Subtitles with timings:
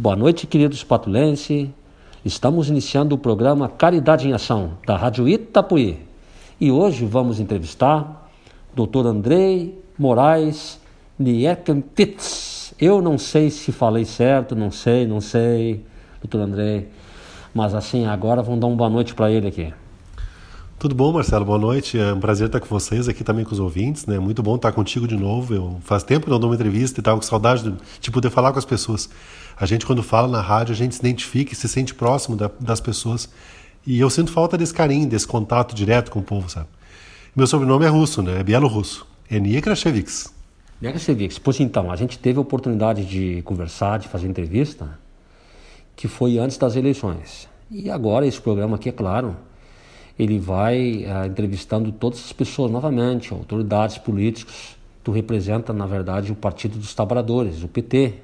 [0.00, 1.74] Boa noite, queridos patulense.
[2.24, 5.98] Estamos iniciando o programa Caridade em Ação, da Rádio Itapuí.
[6.60, 8.30] E hoje vamos entrevistar
[8.76, 9.08] Dr.
[9.08, 10.78] Andrei Moraes
[11.18, 12.74] Niekenpitz.
[12.80, 15.84] Eu não sei se falei certo, não sei, não sei,
[16.22, 16.42] Dr.
[16.42, 16.86] Andrei.
[17.52, 19.74] Mas assim, agora vamos dar uma boa noite para ele aqui.
[20.78, 21.44] Tudo bom, Marcelo?
[21.44, 21.98] Boa noite.
[21.98, 24.16] É um prazer estar com vocês aqui também com os ouvintes, né?
[24.20, 25.52] Muito bom estar contigo de novo.
[25.52, 28.52] Eu faz tempo que não dou uma entrevista e estava com saudade de, poder falar
[28.52, 29.10] com as pessoas.
[29.60, 32.50] A gente quando fala na rádio, a gente se identifica e se sente próximo da,
[32.60, 33.28] das pessoas.
[33.86, 36.68] E eu sinto falta desse carinho, desse contato direto com o povo, sabe?
[37.34, 38.40] Meu sobrenome é russo, né?
[38.40, 39.06] É bielorrusso.
[39.30, 40.32] Enia Krasheviks.
[40.80, 41.38] Enia Krasheviks.
[41.38, 44.98] Pois então, a gente teve a oportunidade de conversar, de fazer entrevista,
[45.96, 47.48] que foi antes das eleições.
[47.70, 49.36] E agora esse programa aqui, é claro,
[50.18, 54.76] ele vai uh, entrevistando todas as pessoas novamente, autoridades políticos.
[55.02, 58.14] Tu representa, na verdade, o Partido dos Trabalhadores, o PT.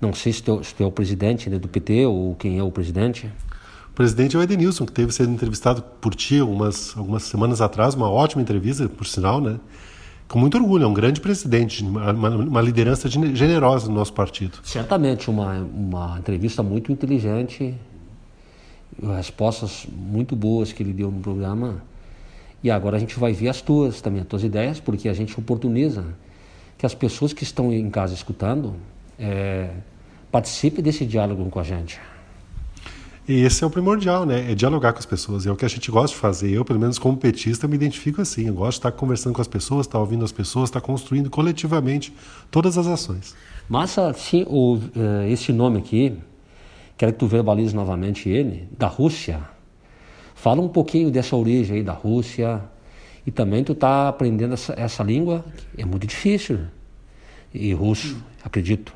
[0.00, 2.62] Não sei se tu, se tu é o presidente né, do PT ou quem é
[2.62, 3.30] o presidente.
[3.90, 7.94] O presidente é o Edenilson, que teve sido entrevistado por ti algumas, algumas semanas atrás,
[7.94, 9.58] uma ótima entrevista, por sinal, né?
[10.26, 14.58] Com muito orgulho, é um grande presidente, uma, uma liderança generosa do nosso partido.
[14.62, 17.74] Certamente, uma, uma entrevista muito inteligente,
[19.16, 21.82] respostas muito boas que ele deu no programa.
[22.62, 25.38] E agora a gente vai ver as tuas também, as tuas ideias, porque a gente
[25.38, 26.04] oportuniza
[26.78, 28.76] que as pessoas que estão em casa escutando
[29.18, 29.70] é,
[30.30, 32.00] participem desse diálogo com a gente.
[33.28, 34.50] E esse é o primordial, né?
[34.50, 35.46] É dialogar com as pessoas.
[35.46, 36.50] É o que a gente gosta de fazer.
[36.50, 38.48] Eu, pelo menos como petista, me identifico assim.
[38.48, 42.12] Eu gosto de estar conversando com as pessoas, estar ouvindo as pessoas, estar construindo coletivamente
[42.50, 43.36] todas as ações.
[43.68, 46.18] Mas, assim, o, uh, esse nome aqui,
[47.00, 49.40] Quero que tu verbalize novamente ele, da Rússia.
[50.34, 52.62] Fala um pouquinho dessa origem aí da Rússia.
[53.26, 55.42] E também tu está aprendendo essa, essa língua,
[55.78, 56.58] é muito difícil.
[57.54, 58.92] E russo, acredito.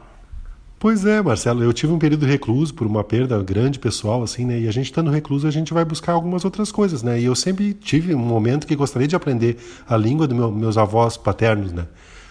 [0.85, 4.61] Pois é, Marcelo, eu tive um período recluso por uma perda grande pessoal, assim, né?
[4.61, 7.19] E a gente estando recluso, a gente vai buscar algumas outras coisas, né?
[7.19, 9.56] E eu sempre tive um momento que gostaria de aprender
[9.89, 11.87] a língua dos meu, meus avós paternos, né?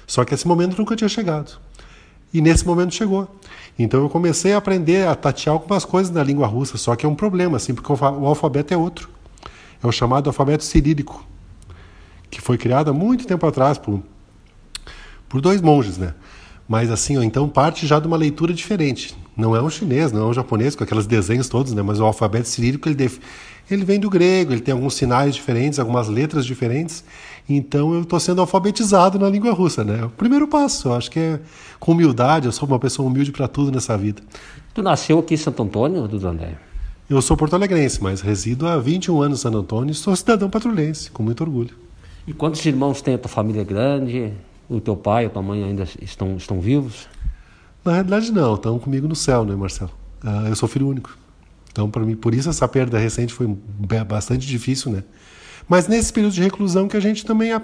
[0.05, 1.59] Só que esse momento nunca tinha chegado.
[2.31, 3.27] E nesse momento chegou.
[3.79, 7.09] Então eu comecei a aprender a tatear algumas coisas na língua russa, só que é
[7.09, 9.09] um problema, assim, porque o alfabeto é outro.
[9.81, 11.25] É o chamado alfabeto cirílico,
[12.29, 13.99] que foi criado há muito tempo atrás por,
[15.27, 16.13] por dois monges, né?
[16.73, 19.15] Mas assim, então parte já de uma leitura diferente.
[19.37, 21.83] Não é um chinês, não é um japonês com aqueles desenhos todos, né?
[21.83, 23.19] Mas o alfabeto cirílico ele, def...
[23.69, 27.03] ele vem do grego, ele tem alguns sinais diferentes, algumas letras diferentes.
[27.47, 29.99] Então eu estou sendo alfabetizado na língua russa, né?
[30.01, 31.39] É o primeiro passo, eu acho que é
[31.79, 34.23] com humildade, eu sou uma pessoa humilde para tudo nessa vida.
[34.73, 36.57] Tu nasceu aqui em Santo Antônio, André?
[37.07, 41.11] Eu sou porto-alegrense, mas resido há 21 anos em Santo Antônio e sou cidadão patrulhense,
[41.11, 41.75] com muito orgulho.
[42.25, 44.33] E quantos irmãos tem a tua família grande?
[44.75, 47.07] O teu pai, a tua mãe ainda estão, estão vivos?
[47.85, 49.91] Na realidade não, estão comigo no céu, né, Marcelo?
[50.23, 51.15] Uh, eu sou filho único.
[51.71, 53.47] Então, para mim, por isso essa perda recente foi
[54.07, 55.03] bastante difícil, né?
[55.67, 57.61] Mas nesse período de reclusão que a gente também a,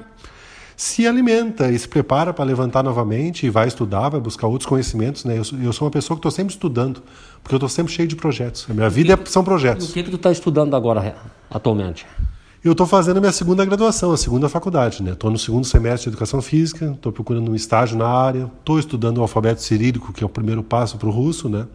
[0.76, 5.26] se alimenta e se prepara para levantar novamente e vai estudar, vai buscar outros conhecimentos.
[5.26, 5.38] Né?
[5.38, 7.02] Eu, sou, eu sou uma pessoa que estou sempre estudando,
[7.42, 8.68] porque eu estou sempre cheio de projetos.
[8.70, 9.90] A minha vida que, são projetos.
[9.90, 11.16] O que, que tu está estudando agora,
[11.50, 12.06] atualmente?
[12.62, 15.02] Eu estou fazendo a minha segunda graduação, a segunda faculdade.
[15.02, 15.34] Estou né?
[15.34, 19.22] no segundo semestre de Educação Física, estou procurando um estágio na área, estou estudando o
[19.22, 21.66] alfabeto cirílico, que é o primeiro passo para o russo, né?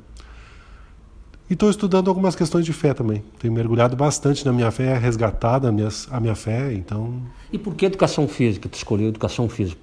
[1.48, 3.24] E estou estudando algumas questões de fé também.
[3.38, 7.22] Tenho mergulhado bastante na minha fé, resgatado a minha, a minha fé, então...
[7.50, 8.68] E por que educação física?
[8.68, 9.80] Tu escolheu educação física?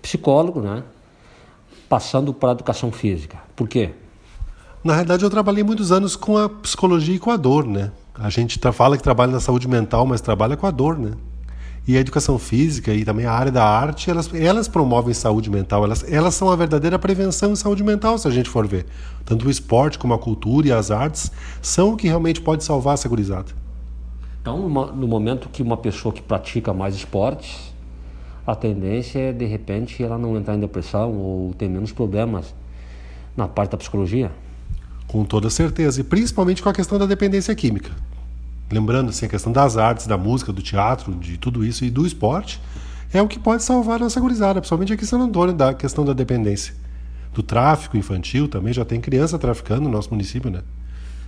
[0.00, 0.82] Psicólogo, né?
[1.90, 3.36] Passando para a educação física.
[3.54, 3.90] Por quê?
[4.82, 7.92] Na realidade, eu trabalhei muitos anos com a psicologia e com a dor, né?
[8.14, 11.12] A gente fala que trabalha na saúde mental, mas trabalha com a dor, né?
[11.86, 15.84] E a educação física e também a área da arte, elas, elas promovem saúde mental,
[15.84, 18.86] elas, elas são a verdadeira prevenção em saúde mental, se a gente for ver.
[19.24, 21.30] Tanto o esporte como a cultura e as artes
[21.60, 23.52] são o que realmente pode salvar a segurizada.
[24.40, 27.74] Então, no momento que uma pessoa que pratica mais esportes,
[28.46, 32.54] a tendência é, de repente, ela não entrar em depressão ou ter menos problemas
[33.36, 34.30] na parte da psicologia?
[35.14, 37.92] Com toda certeza, e principalmente com a questão da dependência química.
[38.68, 42.04] Lembrando assim, a questão das artes, da música, do teatro, de tudo isso e do
[42.04, 42.60] esporte,
[43.12, 46.04] é o que pode salvar a nossa gurizada, principalmente aqui em São Antônio, da questão
[46.04, 46.74] da dependência.
[47.32, 50.62] Do tráfico infantil também, já tem criança traficando no nosso município, né?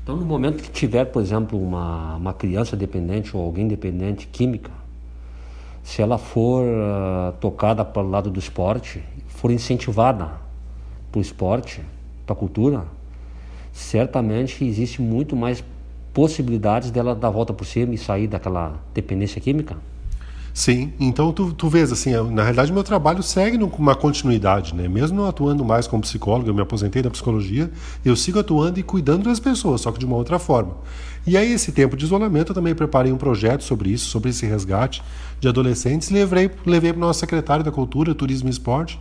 [0.03, 4.73] Então, no momento que tiver, por exemplo, uma, uma criança dependente ou alguém dependente química,
[5.85, 10.33] se ela for uh, tocada para o lado do esporte, for incentivada
[11.13, 11.83] para o esporte,
[12.27, 12.96] para a cultura,
[13.77, 15.63] certamente existe muito mais
[16.15, 19.77] possibilidades dela dar a volta por cima e sair daquela dependência química?
[20.55, 24.89] Sim, então tu, tu vês assim, na realidade meu trabalho segue uma continuidade, né?
[24.89, 27.71] Mesmo não atuando mais como psicólogo, eu me aposentei da psicologia,
[28.03, 30.75] eu sigo atuando e cuidando das pessoas, só que de uma outra forma.
[31.27, 34.47] E aí esse tempo de isolamento eu também preparei um projeto sobre isso, sobre esse
[34.47, 35.03] resgate
[35.39, 38.99] de adolescentes, levei levei para o nosso secretário da Cultura, Turismo e Esporte,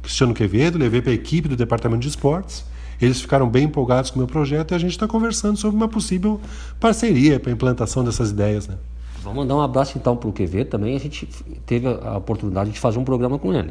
[0.00, 2.70] Cristiano Quevedo, levei para a equipe do Departamento de Esportes.
[3.04, 5.88] Eles ficaram bem empolgados com o meu projeto e a gente está conversando sobre uma
[5.88, 6.40] possível
[6.78, 8.76] parceria para a implantação dessas ideias, né?
[9.22, 10.96] Vamos mandar um abraço então para o Quevedo também.
[10.96, 11.26] A gente
[11.66, 13.70] teve a oportunidade de fazer um programa com ele.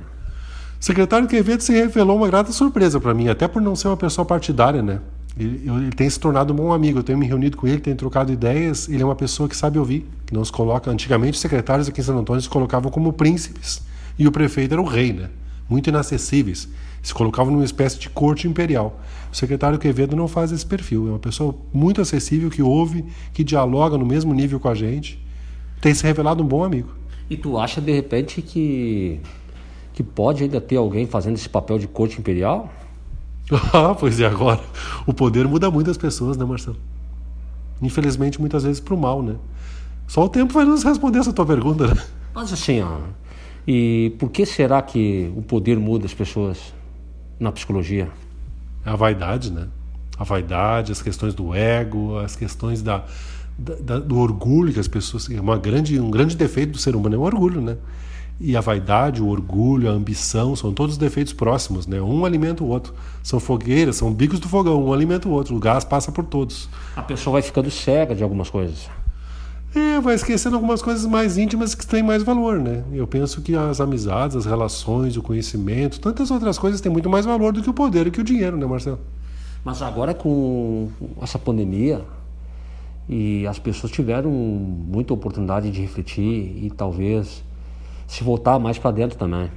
[0.79, 3.97] O secretário Quevedo se revelou uma grata surpresa para mim, até por não ser uma
[3.97, 4.99] pessoa partidária, né?
[5.37, 6.99] Ele, ele, tem se tornado um bom amigo.
[6.99, 8.89] Eu tenho me reunido com ele, tenho trocado ideias.
[8.89, 10.91] Ele é uma pessoa que sabe ouvir, que não se coloca.
[10.91, 13.81] Antigamente, os secretários aqui em Santo Antônio se colocavam como príncipes
[14.17, 15.29] e o prefeito era o rei, né?
[15.71, 16.67] Muito inacessíveis.
[17.01, 18.99] Se colocavam numa espécie de corte imperial.
[19.31, 21.07] O secretário Quevedo não faz esse perfil.
[21.07, 25.19] É uma pessoa muito acessível, que ouve, que dialoga no mesmo nível com a gente
[25.81, 26.89] tem se revelado um bom amigo.
[27.29, 29.19] E tu acha de repente que
[29.93, 32.71] que pode ainda ter alguém fazendo esse papel de corte imperial?
[33.73, 34.61] ah, pois é, agora.
[35.05, 36.77] O poder muda muito as pessoas, né, Marcelo?
[37.81, 39.35] Infelizmente, muitas vezes para o mal, né?
[40.07, 42.01] Só o tempo vai nos responder essa tua pergunta, né?
[42.33, 42.99] Mas assim, ó,
[43.67, 46.73] e por que será que o poder muda as pessoas
[47.39, 48.09] na psicologia?
[48.85, 49.67] A vaidade, né?
[50.17, 53.05] A vaidade, as questões do ego, as questões da,
[53.57, 57.17] da, do orgulho que as pessoas uma grande um grande defeito do ser humano é
[57.17, 57.77] o orgulho né?
[58.39, 62.01] E a vaidade o orgulho a ambição são todos defeitos próximos né?
[62.01, 62.93] Um alimenta o outro.
[63.21, 66.67] São fogueiras são bicos do fogão um alimenta o outro o gás passa por todos.
[66.95, 68.89] A pessoa vai ficando cega de algumas coisas
[69.73, 72.83] é, vai esquecendo algumas coisas mais íntimas que têm mais valor, né?
[72.91, 77.25] Eu penso que as amizades, as relações, o conhecimento, tantas outras coisas têm muito mais
[77.25, 78.99] valor do que o poder e que o dinheiro, né, Marcelo?
[79.63, 80.89] Mas agora com
[81.21, 82.01] essa pandemia,
[83.07, 87.43] e as pessoas tiveram muita oportunidade de refletir e talvez
[88.07, 89.49] se voltar mais para dentro também.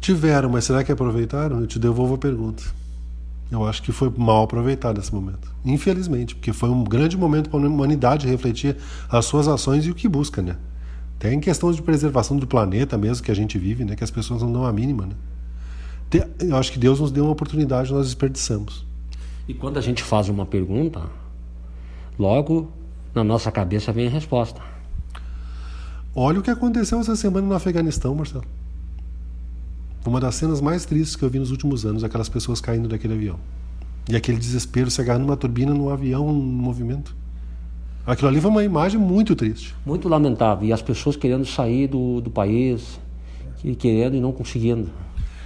[0.00, 1.60] Tiveram, mas será que aproveitaram?
[1.60, 2.62] Eu te devolvo a pergunta.
[3.50, 5.52] Eu acho que foi mal aproveitado esse momento.
[5.64, 8.76] Infelizmente, porque foi um grande momento para a humanidade refletir
[9.08, 10.56] as suas ações e o que busca, né?
[11.18, 13.96] Tem questão de preservação do planeta mesmo que a gente vive, né?
[13.96, 16.24] Que as pessoas não dão a mínima, né?
[16.40, 18.86] Eu acho que Deus nos deu uma oportunidade, nós desperdiçamos.
[19.46, 21.02] E quando a gente faz uma pergunta,
[22.18, 22.68] Logo,
[23.14, 24.60] na nossa cabeça vem a resposta.
[26.14, 28.44] Olha o que aconteceu essa semana no Afeganistão, Marcelo.
[30.06, 33.14] Uma das cenas mais tristes que eu vi nos últimos anos, aquelas pessoas caindo daquele
[33.14, 33.38] avião.
[34.08, 37.14] E aquele desespero se agarrando numa turbina num avião em movimento.
[38.06, 39.74] Aquilo ali foi uma imagem muito triste.
[39.84, 40.66] Muito lamentável.
[40.66, 42.98] E as pessoas querendo sair do, do país,
[43.78, 44.88] querendo e não conseguindo.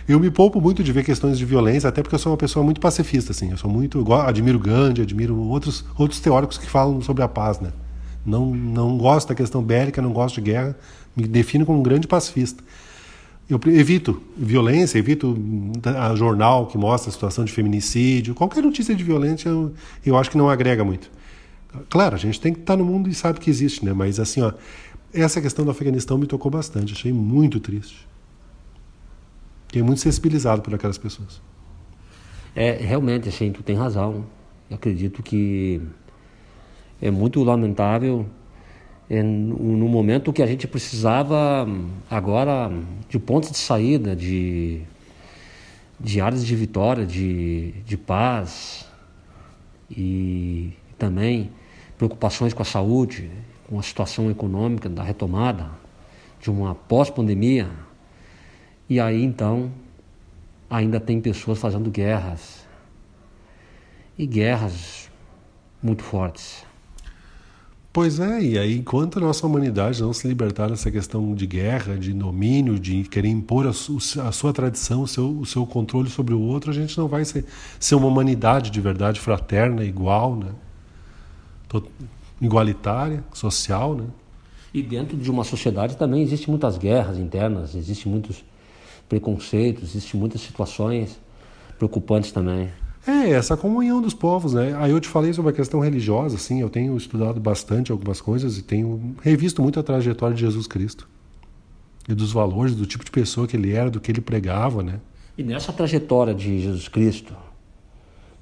[0.07, 2.65] Eu me poupo muito de ver questões de violência, até porque eu sou uma pessoa
[2.65, 3.51] muito pacifista, assim.
[3.51, 7.61] Eu sou muito, eu admiro Gandhi, admiro outros outros teóricos que falam sobre a paz,
[7.61, 7.73] né?
[8.25, 10.77] Não não gosto da questão bélica, não gosto de guerra,
[11.17, 12.63] me defino como um grande pacifista.
[13.53, 15.37] Eu evito violência, evito
[15.85, 19.75] a jornal que mostra a situação de feminicídio, qualquer notícia de violência eu,
[20.07, 21.11] eu acho que não agrega muito.
[21.91, 23.93] Claro, a gente tem que estar no mundo e sabe que existe, né?
[23.93, 24.55] Mas assim, ó,
[25.13, 28.09] essa questão do Afeganistão me tocou bastante, achei muito triste.
[29.67, 31.43] Fiquei muito sensibilizado por aquelas pessoas.
[32.57, 34.25] É, realmente, assim, tu tem razão.
[34.71, 35.79] Eu acredito que
[37.03, 38.27] é muito lamentável
[39.21, 41.69] no momento que a gente precisava
[42.09, 42.71] agora
[43.09, 44.81] de pontos de saída, de,
[46.01, 48.89] de áreas de vitória, de, de paz
[49.91, 51.51] e também
[51.99, 53.31] preocupações com a saúde,
[53.69, 55.69] com a situação econômica da retomada,
[56.41, 57.69] de uma pós-pandemia,
[58.89, 59.71] e aí então
[60.71, 62.67] ainda tem pessoas fazendo guerras.
[64.17, 65.11] E guerras
[65.83, 66.72] muito fortes.
[67.93, 71.95] Pois é, e aí enquanto a nossa humanidade não se libertar dessa questão de guerra,
[71.95, 76.09] de domínio, de querer impor a, su, a sua tradição, o seu, o seu controle
[76.09, 77.45] sobre o outro, a gente não vai ser,
[77.79, 80.53] ser uma humanidade de verdade fraterna, igual, né?
[82.41, 84.07] igualitária, social, né?
[84.73, 88.43] E dentro de uma sociedade também existem muitas guerras internas, existem muitos
[89.07, 91.21] preconceitos, existem muitas situações
[91.77, 92.71] preocupantes também.
[93.07, 94.77] É, essa comunhão dos povos, né?
[94.79, 98.57] Aí eu te falei sobre a questão religiosa, assim, eu tenho estudado bastante algumas coisas
[98.59, 101.09] e tenho revisto muito a trajetória de Jesus Cristo.
[102.09, 105.01] E dos valores, do tipo de pessoa que ele era, do que ele pregava, né?
[105.37, 107.35] E nessa trajetória de Jesus Cristo,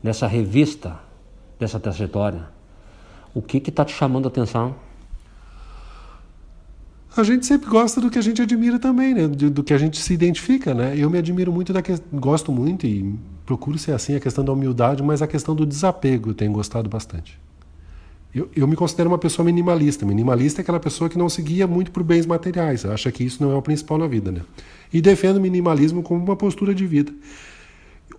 [0.02, 0.98] nessa revista
[1.58, 2.48] dessa trajetória,
[3.34, 4.74] o que está te chamando a atenção?
[7.16, 9.26] A gente sempre gosta do que a gente admira também, né?
[9.26, 10.94] Do, do, que a gente se identifica, né?
[10.96, 13.14] Eu me admiro muito da que gosto muito e
[13.44, 16.88] procuro ser assim a questão da humildade, mas a questão do desapego eu tenho gostado
[16.88, 17.38] bastante.
[18.32, 20.06] Eu, eu me considero uma pessoa minimalista.
[20.06, 23.50] Minimalista é aquela pessoa que não seguia muito por bens materiais, acha que isso não
[23.50, 24.42] é o principal na vida, né?
[24.92, 27.12] E defendo o minimalismo como uma postura de vida.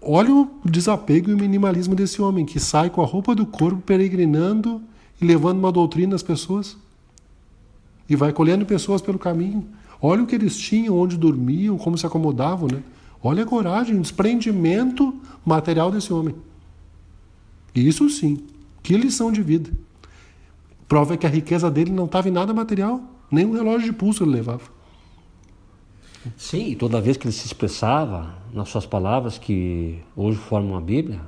[0.01, 3.81] Olha o desapego e o minimalismo desse homem que sai com a roupa do corpo
[3.81, 4.81] peregrinando
[5.21, 6.75] e levando uma doutrina às pessoas.
[8.11, 9.65] E vai colhendo pessoas pelo caminho.
[10.01, 12.83] Olha o que eles tinham, onde dormiam, como se acomodavam, né?
[13.23, 15.15] Olha a coragem, o desprendimento
[15.45, 16.35] material desse homem.
[17.73, 18.45] Isso sim,
[18.83, 19.71] que lição de vida.
[20.89, 23.01] Prova é que a riqueza dele não estava em nada material,
[23.31, 24.63] nem um relógio de pulso ele levava.
[26.35, 31.21] Sim, toda vez que ele se expressava nas suas palavras, que hoje formam a Bíblia,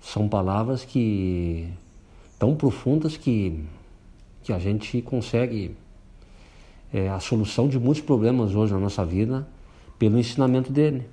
[0.00, 1.68] são palavras que
[2.40, 3.62] tão profundas que,
[4.50, 5.76] que a gente consegue
[6.92, 9.46] é, a solução de muitos problemas hoje na nossa vida
[9.96, 11.04] pelo ensinamento dele.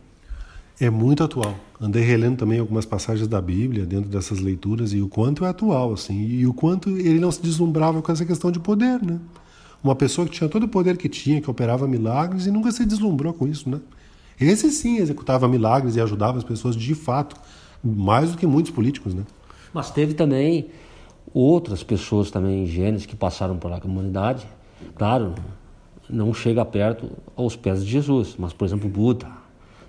[0.80, 1.56] É muito atual.
[1.80, 5.94] Andei relendo também algumas passagens da Bíblia dentro dessas leituras e o quanto é atual,
[5.94, 9.20] assim, e o quanto ele não se deslumbrava com essa questão de poder, né?
[9.84, 12.86] Uma pessoa que tinha todo o poder que tinha, que operava milagres e nunca se
[12.88, 13.80] deslumbrou com isso, né?
[14.42, 17.36] Esse sim executava milagres e ajudava as pessoas de fato,
[17.84, 19.24] mais do que muitos políticos, né?
[19.72, 20.70] Mas teve também
[21.34, 24.48] outras pessoas também gênios que passaram pela comunidade.
[24.96, 25.36] Claro,
[26.10, 29.28] não chega perto aos pés de Jesus, mas por exemplo, Buda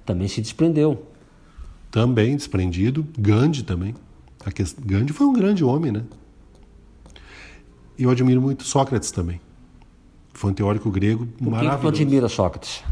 [0.05, 1.07] também se desprendeu.
[1.91, 3.95] Também desprendido, Gandhi também.
[4.85, 6.03] Gandhi foi um grande homem, né?
[7.99, 9.41] Eu admiro muito Sócrates também.
[10.33, 11.79] Foi um teórico grego Por maravilhoso.
[11.79, 12.85] Por que tu admira Sócrates?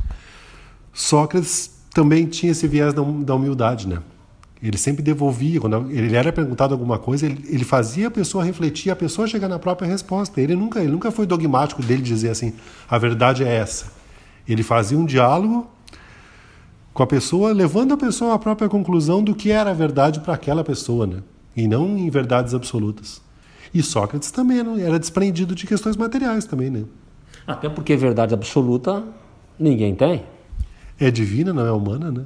[0.93, 4.03] Sócrates também tinha esse viés da, da humildade, né?
[4.63, 8.91] Ele sempre devolvia, quando ele era perguntado alguma coisa, ele, ele, fazia a pessoa refletir,
[8.91, 10.41] a pessoa chegar na própria resposta.
[10.41, 12.55] Ele nunca, ele nunca foi dogmático dele dizer assim,
[12.89, 13.93] a verdade é essa.
[14.49, 15.69] Ele fazia um diálogo
[16.95, 20.33] com a pessoa, levando a pessoa à própria conclusão do que era a verdade para
[20.33, 21.23] aquela pessoa, né?
[21.55, 23.21] E não em verdades absolutas.
[23.75, 24.83] E Sócrates também né?
[24.83, 26.85] era desprendido de questões materiais também, né?
[27.47, 29.05] Até porque verdade absoluta
[29.59, 30.23] ninguém tem.
[30.99, 32.25] É divina, não é humana, né?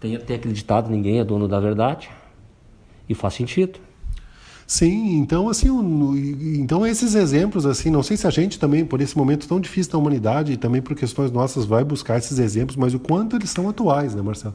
[0.00, 2.08] Tem, tem acreditado ninguém é dono da verdade.
[3.08, 3.80] E faz sentido.
[4.66, 5.70] Sim, então assim,
[6.60, 9.92] então esses exemplos assim, não sei se a gente também por esse momento tão difícil
[9.92, 13.48] da humanidade e também por questões nossas vai buscar esses exemplos, mas o quanto eles
[13.48, 14.54] são atuais, né, Marcelo?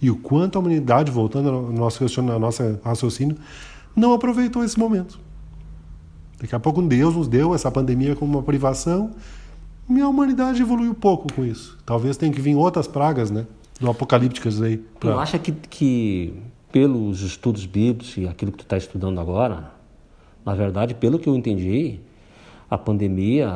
[0.00, 3.36] E o quanto a humanidade, voltando ao nosso, ao nosso raciocínio,
[3.94, 5.20] não aproveitou esse momento.
[6.40, 9.10] Daqui a pouco Deus nos deu essa pandemia como uma privação
[9.90, 11.76] e a humanidade evoluiu pouco com isso.
[11.84, 13.46] Talvez tenha que vir outras pragas, né?
[13.80, 14.76] Do apocalípticas aí.
[14.76, 15.12] Pra...
[15.12, 16.34] Tu acha que, que
[16.70, 19.72] pelos estudos bíblicos e aquilo que tu está estudando agora,
[20.44, 21.98] na verdade, pelo que eu entendi,
[22.70, 23.48] a pandemia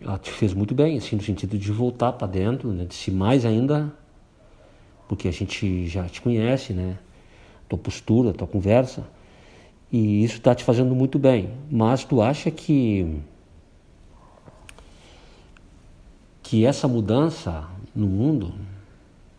[0.00, 2.84] ela te fez muito bem, assim, no sentido de voltar para dentro, né?
[2.84, 3.92] de se mais ainda,
[5.08, 6.98] porque a gente já te conhece, né?
[7.68, 9.04] Tua postura, tua conversa.
[9.90, 11.50] E isso está te fazendo muito bem.
[11.70, 13.20] Mas tu acha que
[16.42, 17.64] que essa mudança
[17.94, 18.52] no mundo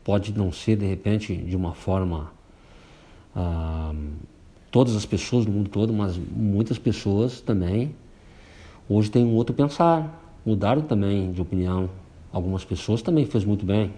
[0.06, 2.32] pode não ser de repente de uma forma
[3.36, 3.94] ah,
[4.72, 7.94] todas as pessoas no mundo todo, mas muitas pessoas também
[8.88, 11.90] hoje têm um outro pensar, mudaram também de opinião.
[12.32, 13.92] Algumas pessoas também fez muito bem.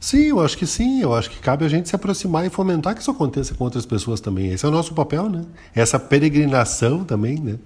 [0.00, 1.00] Sim, eu acho que sim.
[1.00, 3.84] Eu acho que cabe a gente se aproximar e fomentar que isso aconteça com outras
[3.84, 4.48] pessoas também.
[4.48, 5.44] Esse é o nosso papel, né?
[5.74, 7.58] Essa peregrinação também, né?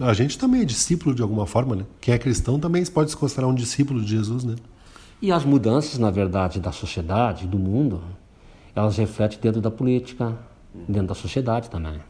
[0.00, 1.84] A gente também é discípulo de alguma forma, né?
[2.00, 4.56] Quem é cristão também pode se considerar um discípulo de Jesus, né?
[5.22, 8.00] E as mudanças, na verdade, da sociedade, do mundo,
[8.74, 10.36] elas refletem dentro da política,
[10.88, 12.00] dentro da sociedade também.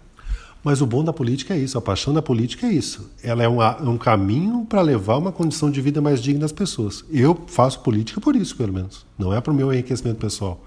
[0.63, 3.11] Mas o bom da política é isso, a paixão da política é isso.
[3.23, 6.53] Ela é um, é um caminho para levar uma condição de vida mais digna às
[6.53, 7.03] pessoas.
[7.11, 9.07] Eu faço política por isso, pelo menos.
[9.19, 10.61] Não é para o meu enriquecimento pessoal.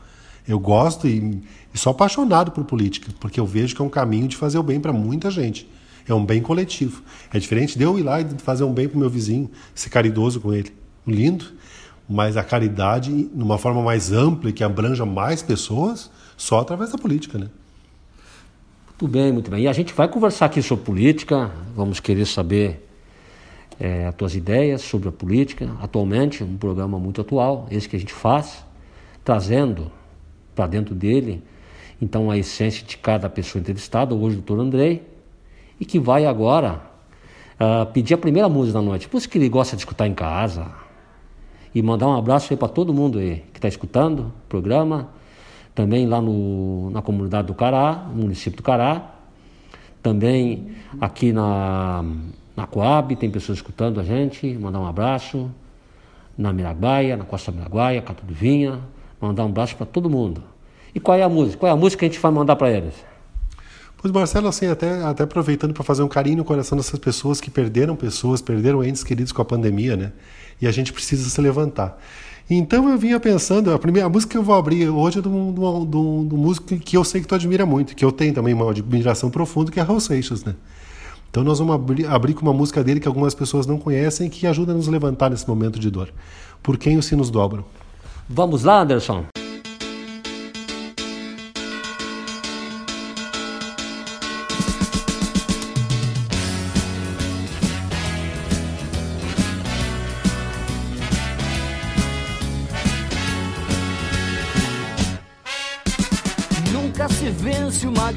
[0.47, 1.41] Eu gosto e,
[1.73, 4.63] e sou apaixonado por política, porque eu vejo que é um caminho de fazer o
[4.63, 5.69] bem para muita gente.
[6.07, 7.03] É um bem coletivo.
[7.31, 9.89] É diferente de eu ir lá e fazer um bem para o meu vizinho, ser
[9.89, 10.73] caridoso com ele.
[11.07, 11.45] Lindo.
[12.13, 16.98] Mas a caridade, numa forma mais ampla e que abranja mais pessoas, só através da
[17.00, 17.48] política, né?
[18.88, 19.63] Muito bem, muito bem.
[19.63, 22.88] E a gente vai conversar aqui sobre política, vamos querer saber
[23.79, 25.67] é, as tuas ideias sobre a política.
[25.82, 28.63] Atualmente, um programa muito atual, esse que a gente faz,
[29.25, 29.91] trazendo
[30.53, 31.41] para dentro dele,
[32.00, 35.01] então, a essência de cada pessoa entrevistada, hoje o doutor Andrei,
[35.79, 36.79] e que vai agora
[37.60, 39.08] uh, pedir a primeira música da noite.
[39.08, 40.83] Por isso que ele gosta de escutar em casa.
[41.74, 45.10] E mandar um abraço aí para todo mundo aí que está escutando o programa
[45.74, 49.12] também lá no, na comunidade do Cará, no município do Cará,
[50.01, 52.06] também aqui na,
[52.56, 55.50] na Coab, tem pessoas escutando a gente, mandar um abraço,
[56.38, 58.80] na Miraguaia, na Costa Miraguaia, Cato do Vinha,
[59.20, 60.44] mandar um abraço para todo mundo.
[60.94, 61.58] E qual é a música?
[61.58, 62.94] Qual é a música que a gente vai mandar para eles?
[63.98, 67.50] Pois, Marcelo, assim, até, até aproveitando para fazer um carinho no coração dessas pessoas que
[67.50, 70.12] perderam pessoas, perderam entes queridos com a pandemia, né?
[70.62, 72.00] E a gente precisa se levantar.
[72.50, 76.27] Então eu vinha pensando, a primeira música que eu vou abrir hoje é de um
[76.31, 79.72] músico que eu sei que tu admira muito, que eu tenho também uma admiração profunda,
[79.72, 80.55] que é Raul Seixas, né?
[81.29, 84.45] Então nós vamos abrir, abrir com uma música dele que algumas pessoas não conhecem que
[84.45, 86.13] ajuda a nos levantar nesse momento de dor.
[86.62, 87.63] Por quem os sinos dobram.
[88.29, 89.25] Vamos lá, Anderson.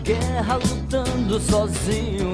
[0.06, 2.30] Guerra lutando sozinho.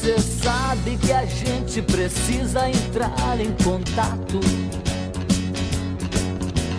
[0.00, 4.40] Cê sabe que a gente precisa entrar em contato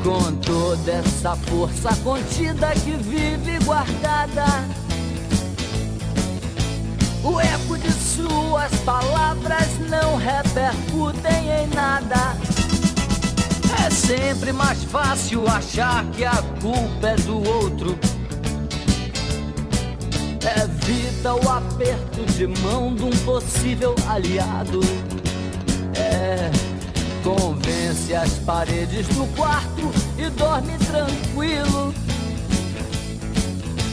[0.04, 4.46] com toda essa força contida que vive guardada.
[7.24, 12.36] O eco de suas palavras não repercutem em nada.
[13.86, 18.17] É sempre mais fácil achar que a culpa é do outro.
[20.56, 24.80] Evita o aperto de mão de um possível aliado.
[25.96, 26.50] É,
[27.22, 31.94] convence as paredes do quarto e dorme tranquilo.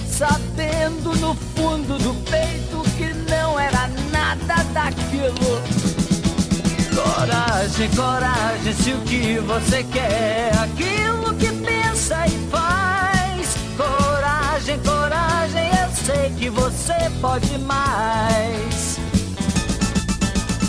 [0.07, 5.61] Sabendo no fundo do peito que não era nada daquilo.
[6.95, 13.57] Coragem, coragem, se o que você quer é aquilo que pensa e faz.
[13.77, 15.04] Coragem, coragem,
[16.05, 18.99] sei que você pode mais.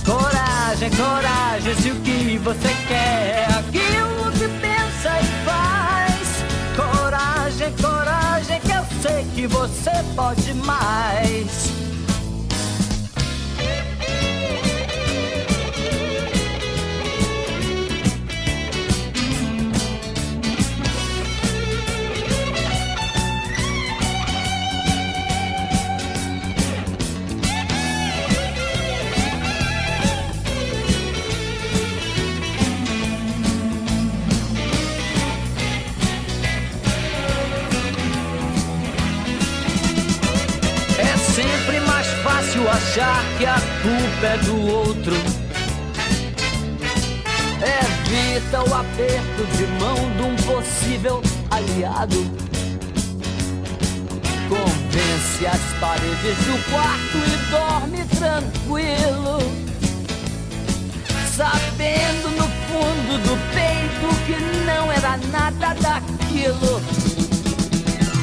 [0.05, 6.43] Coragem, coragem, se o que você quer é aquilo que pensa e faz.
[6.75, 11.69] Coragem, coragem, que eu sei que você pode mais.
[42.95, 45.15] Achar que a culpa é do outro.
[47.61, 52.15] Evita o aperto de mão de um possível aliado.
[54.47, 59.39] Convence as paredes do quarto e dorme tranquilo.
[61.35, 67.14] Sabendo no fundo do peito que não era nada daquilo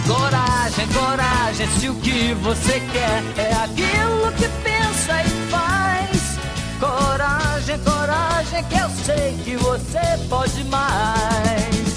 [0.06, 6.38] Coragem, coragem, se o que você quer é aquilo que pensa e faz.
[6.80, 11.92] Coragem, coragem, que eu sei que você pode mais.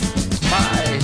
[0.51, 1.03] Mas,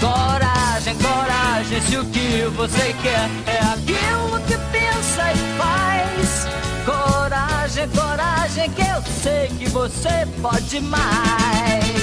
[0.00, 6.46] coragem, coragem, se o que você quer é aquilo que pensa e faz.
[6.84, 11.97] Coragem, coragem, que eu sei que você pode mais.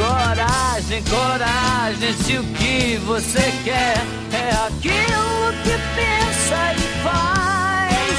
[0.00, 3.98] Coragem, coragem, se o que você quer
[4.32, 8.18] é aquilo que pensa e faz.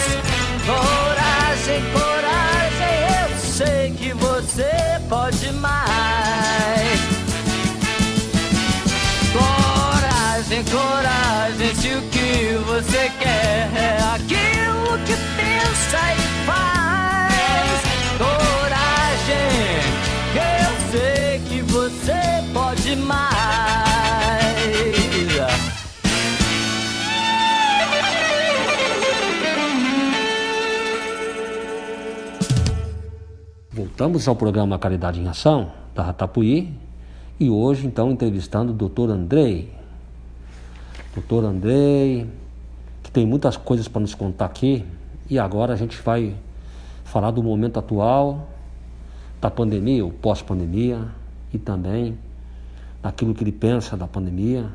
[0.67, 4.71] Coragem, coragem, eu sei que você
[5.09, 6.99] pode mais.
[9.33, 16.30] Coragem, coragem, se o que você quer é aquilo que pensa e faz.
[22.91, 23.31] Pode mais.
[33.73, 36.73] Voltamos ao programa Caridade em Ação, da Ratapuí,
[37.39, 39.11] e hoje então entrevistando o Dr.
[39.11, 39.71] Andrei.
[41.15, 41.45] Dr.
[41.45, 42.27] Andrei,
[43.03, 44.85] que tem muitas coisas para nos contar aqui,
[45.29, 46.35] e agora a gente vai
[47.03, 48.49] falar do momento atual,
[49.39, 51.07] da pandemia, ou pós-pandemia,
[51.53, 52.17] e também
[53.03, 54.69] naquilo que ele pensa da pandemia,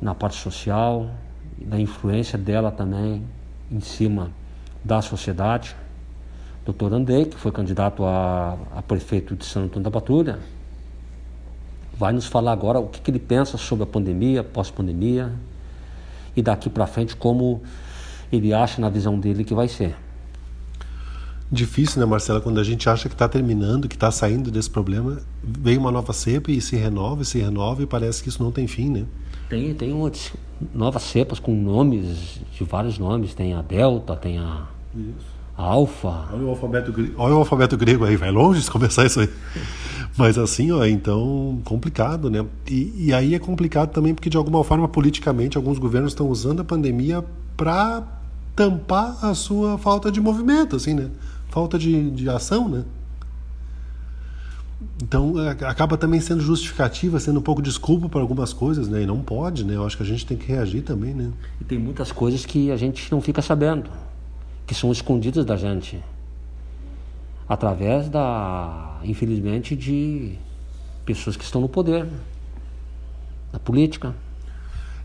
[0.00, 1.10] na parte social,
[1.58, 3.22] na influência dela também
[3.70, 4.30] em cima
[4.84, 5.74] da sociedade.
[6.64, 10.38] Doutor Andrei, que foi candidato a, a prefeito de Santo Antônio da Patrulha,
[11.96, 15.32] vai nos falar agora o que, que ele pensa sobre a pandemia, pós-pandemia,
[16.36, 17.62] e daqui para frente como
[18.32, 19.94] ele acha na visão dele que vai ser.
[21.54, 22.40] Difícil, né, Marcela?
[22.40, 26.12] Quando a gente acha que está terminando, que está saindo desse problema, vem uma nova
[26.12, 29.04] cepa e se renova, e se renova e parece que isso não tem fim, né?
[29.48, 30.32] Tem, tem umas
[30.74, 33.34] novas cepas com nomes, de vários nomes.
[33.34, 34.66] Tem a Delta, tem a,
[35.56, 36.28] a Alfa.
[36.32, 39.28] Olha o, alfabeto, grego- olha o alfabeto grego aí, vai longe de começar isso aí.
[40.16, 42.44] Mas assim, ó, então, complicado, né?
[42.68, 46.60] E, e aí é complicado também porque, de alguma forma, politicamente, alguns governos estão usando
[46.60, 47.24] a pandemia
[47.56, 48.02] para
[48.56, 51.10] tampar a sua falta de movimento, assim, né?
[51.54, 52.84] Falta de, de ação, né?
[55.00, 59.02] Então, é, acaba também sendo justificativa, sendo um pouco desculpa para algumas coisas, né?
[59.02, 59.76] E não pode, né?
[59.76, 61.30] Eu acho que a gente tem que reagir também, né?
[61.60, 63.88] E tem muitas coisas que a gente não fica sabendo,
[64.66, 66.02] que são escondidas da gente.
[67.48, 70.34] Através da, infelizmente, de
[71.06, 72.08] pessoas que estão no poder,
[73.52, 74.12] na política.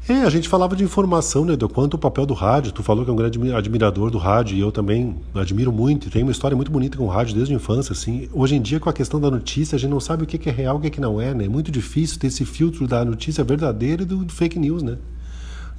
[0.09, 2.71] É, a gente falava de informação, né, do quanto o papel do rádio.
[2.71, 6.07] Tu falou que é um grande admi- admirador do rádio e eu também admiro muito.
[6.07, 8.27] E tenho uma história muito bonita com o rádio desde a infância, assim.
[8.33, 10.51] Hoje em dia, com a questão da notícia, a gente não sabe o que é
[10.51, 11.45] real, o que que não é, né?
[11.45, 14.97] É muito difícil ter esse filtro da notícia verdadeira e do, do fake news, né?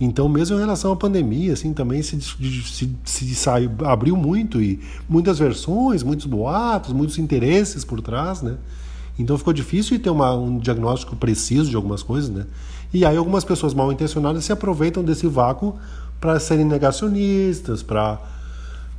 [0.01, 4.79] Então, mesmo em relação à pandemia, assim, também se, se, se saiu, abriu muito e
[5.09, 8.55] muitas versões, muitos boatos, muitos interesses por trás, né?
[9.19, 12.47] Então ficou difícil ter uma, um diagnóstico preciso de algumas coisas, né?
[12.93, 15.79] E aí algumas pessoas mal intencionadas se aproveitam desse vácuo
[16.21, 18.19] para serem negacionistas, para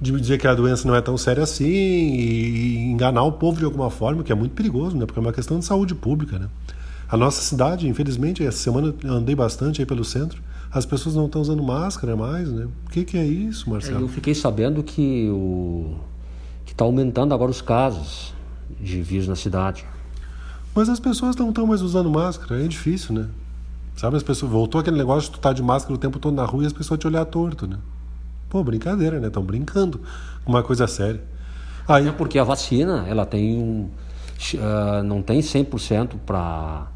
[0.01, 3.89] dizer que a doença não é tão séria assim e, enganar o povo de alguma
[3.91, 5.05] forma, que é muito perigoso, né?
[5.05, 6.47] Porque é uma questão de saúde pública, né?
[7.07, 11.25] A nossa cidade, infelizmente, essa semana eu andei bastante aí pelo centro, as pessoas não
[11.25, 12.67] estão usando máscara mais, né?
[12.87, 14.07] O que, que é isso, Eu Marcelo?
[14.07, 15.97] fiquei sabendo que o
[16.65, 18.33] que está aumentando agora os casos
[18.79, 19.85] de vírus na cidade.
[20.73, 23.27] Mas as pessoas não estão mais usando máscara, é difícil, né?
[23.95, 24.51] Sabe, as pessoas.
[24.51, 26.73] Voltou aquele negócio de tu estar de máscara o tempo todo na rua e as
[26.73, 27.77] pessoas te olhar torto, né?
[28.49, 29.27] Pô, brincadeira, né?
[29.27, 30.01] Estão brincando
[30.43, 31.21] com uma coisa séria.
[31.87, 33.89] Aí, É porque a vacina, ela tem um.
[34.59, 36.87] ah, não tem 100% para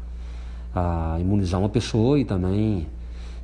[1.20, 2.86] imunizar uma pessoa e também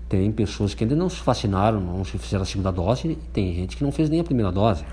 [0.08, 3.54] tem pessoas que ainda não se vacinaram, não se fizeram a segunda dose e tem
[3.54, 4.84] gente que não fez nem a primeira dose.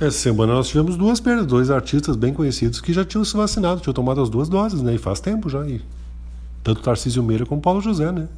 [0.00, 3.80] essa semana nós tivemos duas perdas, dois artistas bem conhecidos que já tinham se vacinado,
[3.80, 4.94] tinham tomado as duas doses, né?
[4.94, 5.64] E faz tempo já.
[5.64, 5.80] E
[6.68, 8.28] tanto Tarcísio Meira como Paulo José, né?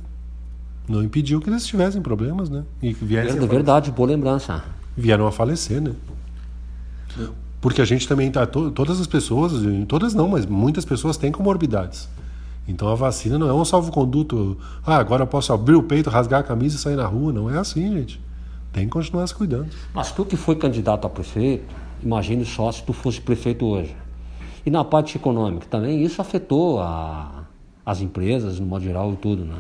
[0.89, 2.63] Não impediu que eles tivessem problemas, né?
[2.81, 4.63] E que viessem Verdade, verdade, boa lembrança.
[4.97, 5.93] vieram a falecer, né?
[7.61, 9.53] Porque a gente também tá to- todas as pessoas,
[9.89, 12.09] todas não, mas muitas pessoas têm comorbidades.
[12.69, 14.57] Então a vacina não é um salvo-conduto.
[14.87, 17.33] Ah, agora eu posso abrir o peito, rasgar a camisa e sair na rua.
[17.33, 18.21] Não é assim, gente.
[18.73, 19.67] Tem que continuar se cuidando.
[19.93, 21.65] Mas tu que foi candidato a prefeito,
[22.01, 23.95] imagine só se tu fosse prefeito hoje.
[24.65, 27.40] E na parte econômica também isso afetou a,
[27.91, 29.57] as empresas, no modo geral tudo, né?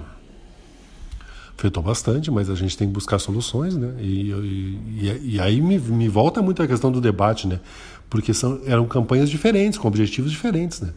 [1.58, 3.92] Afetou bastante, mas a gente tem que buscar soluções, né?
[3.98, 7.60] E, e, e- aí me, me volta muito a questão do debate, né?
[8.08, 10.90] Porque são, eram campanhas diferentes, com objetivos diferentes, né?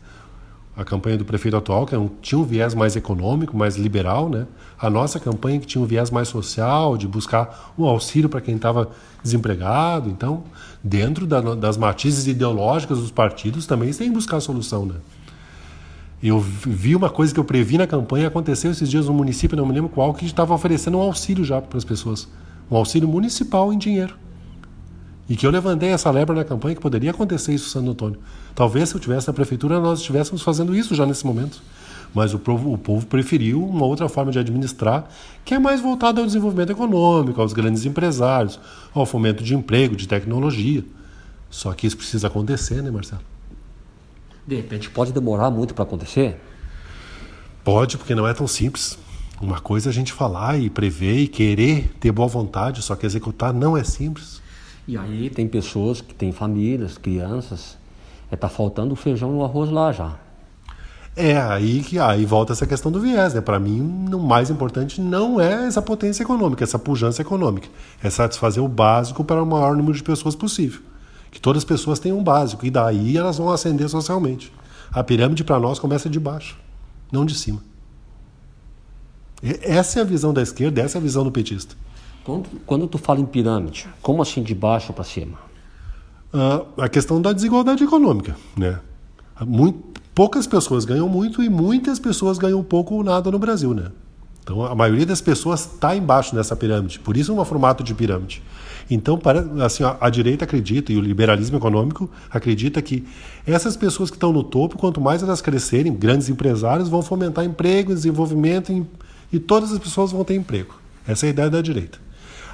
[0.76, 4.48] A campanha do prefeito atual, que um- tinha um viés mais econômico, mais liberal, né?
[4.80, 8.56] A nossa campanha, que tinha um viés mais social, de buscar um auxílio para quem
[8.56, 8.90] estava
[9.22, 10.10] desempregado.
[10.10, 10.46] Então,
[10.82, 14.96] dentro da- das matizes ideológicas dos partidos, também tem que buscar solução, né?
[16.24, 19.66] Eu vi uma coisa que eu previ na campanha, aconteceu esses dias no município, não
[19.66, 22.30] me lembro qual, que estava oferecendo um auxílio já para as pessoas.
[22.72, 24.16] Um auxílio municipal em dinheiro.
[25.28, 28.20] E que eu levantei essa lebre na campanha que poderia acontecer isso em Santo Antônio.
[28.56, 31.62] Talvez se eu tivesse na prefeitura nós estivéssemos fazendo isso já nesse momento.
[32.14, 35.10] Mas o povo, o povo preferiu uma outra forma de administrar,
[35.44, 38.58] que é mais voltada ao desenvolvimento econômico, aos grandes empresários,
[38.94, 40.86] ao fomento de emprego, de tecnologia.
[41.50, 43.33] Só que isso precisa acontecer, né, Marcelo?
[44.46, 46.40] De repente pode demorar muito para acontecer.
[47.64, 48.98] Pode, porque não é tão simples.
[49.42, 53.06] Uma coisa é a gente falar e prever e querer ter boa vontade, só que
[53.06, 54.42] executar não é simples.
[54.88, 57.78] E aí tem pessoas que têm famílias, crianças,
[58.30, 60.16] é, tá faltando o feijão e o arroz lá já.
[61.16, 63.42] É aí que aí volta essa questão do viés, né?
[63.42, 67.68] Para mim, o mais importante não é essa potência econômica, essa pujança econômica,
[68.02, 70.82] é satisfazer o básico para o maior número de pessoas possível.
[71.34, 74.54] Que todas as pessoas tenham um básico e daí elas vão ascender socialmente.
[74.92, 76.56] A pirâmide para nós começa de baixo,
[77.12, 77.60] não de cima.
[79.42, 81.76] E- Essa é a visão da esquerda, essa é a visão do petista.
[82.24, 85.38] Quando, quando tu fala em pirâmide, como assim de baixo para cima?
[86.32, 88.80] Ah, a questão da desigualdade econômica, né?
[89.42, 93.88] Muito, poucas pessoas ganham muito e muitas pessoas ganham pouco ou nada no Brasil, né?
[94.44, 97.94] Então a maioria das pessoas está embaixo dessa pirâmide, por isso é um formato de
[97.96, 98.44] pirâmide.
[98.90, 99.20] Então
[99.64, 103.06] assim, a, direita acredita e o liberalismo econômico acredita que
[103.46, 107.94] essas pessoas que estão no topo, quanto mais elas crescerem, grandes empresários vão fomentar emprego,
[107.94, 108.86] desenvolvimento
[109.32, 110.76] e todas as pessoas vão ter emprego.
[111.08, 112.00] Essa é a ideia da direita.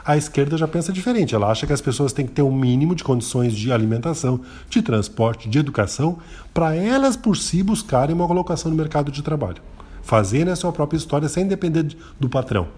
[0.05, 1.35] A esquerda já pensa diferente.
[1.35, 4.81] Ela acha que as pessoas têm que ter um mínimo de condições de alimentação, de
[4.81, 6.17] transporte, de educação,
[6.53, 9.61] para elas por si buscarem uma colocação no mercado de trabalho.
[10.01, 12.69] Fazer a sua própria história sem depender do patrão.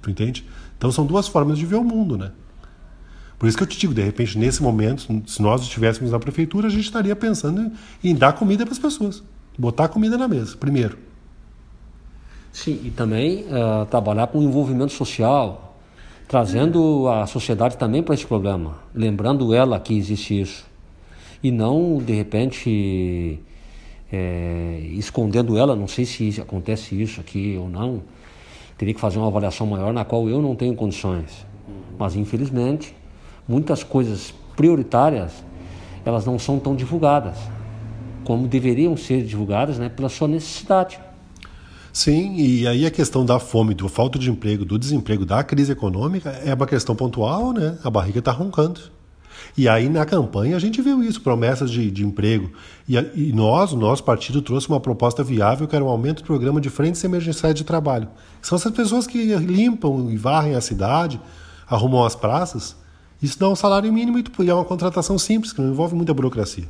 [0.00, 0.46] Tu entende?
[0.78, 2.30] Então são duas formas de ver o mundo, né?
[3.38, 6.68] Por isso que eu te digo, de repente, nesse momento, se nós estivéssemos na prefeitura,
[6.68, 9.22] a gente estaria pensando em dar comida para as pessoas.
[9.58, 10.98] Botar comida na mesa, primeiro.
[12.52, 15.76] Sim, e também uh, trabalhar com envolvimento social,
[16.28, 20.64] trazendo a sociedade também para esse programa, lembrando ela que existe isso.
[21.42, 23.40] E não, de repente,
[24.10, 28.02] é, escondendo ela, não sei se acontece isso aqui ou não,
[28.78, 31.44] teria que fazer uma avaliação maior na qual eu não tenho condições.
[31.98, 32.94] Mas, infelizmente,
[33.46, 35.32] muitas coisas prioritárias,
[36.04, 37.36] elas não são tão divulgadas
[38.24, 40.98] como deveriam ser divulgadas né, pela sua necessidade.
[41.92, 45.70] Sim, e aí a questão da fome, da falta de emprego, do desemprego, da crise
[45.70, 47.78] econômica é uma questão pontual, né?
[47.84, 48.80] A barriga está roncando.
[49.56, 52.50] E aí na campanha a gente viu isso, promessas de, de emprego.
[52.88, 56.26] E, e, nós, o nosso partido, trouxe uma proposta viável que era um aumento do
[56.26, 58.08] programa de frentes emergenciais de trabalho.
[58.42, 61.20] São essas pessoas que limpam e varrem a cidade,
[61.68, 62.74] arrumam as praças.
[63.24, 66.68] Isso dá um salário mínimo e é uma contratação simples, que não envolve muita burocracia.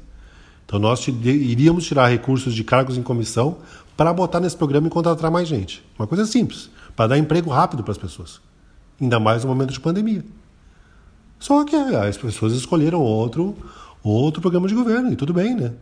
[0.64, 3.59] Então nós iríamos tirar recursos de cargos em comissão
[3.97, 5.85] para botar nesse programa e contratar mais gente.
[5.99, 8.40] Uma coisa simples, para dar emprego rápido para as pessoas.
[9.01, 10.25] Ainda mais no momento de pandemia.
[11.40, 13.57] Só que as pessoas escolheram outro,
[14.01, 15.73] outro programa de governo, e tudo bem, né?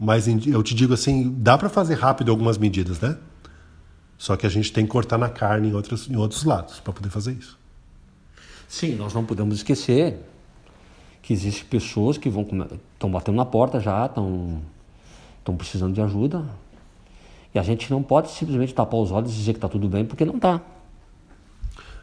[0.00, 3.18] Mas eu te digo assim, dá para fazer rápido algumas medidas, né?
[4.16, 6.94] Só que a gente tem que cortar na carne em outros, em outros lados para
[6.94, 7.62] poder fazer isso.
[8.68, 10.18] Sim, nós não podemos esquecer
[11.22, 12.46] que existem pessoas que vão
[12.94, 14.60] estão batendo na porta já, estão
[15.38, 16.44] estão precisando de ajuda.
[17.54, 20.04] E a gente não pode simplesmente tapar os olhos e dizer que está tudo bem,
[20.04, 20.60] porque não está.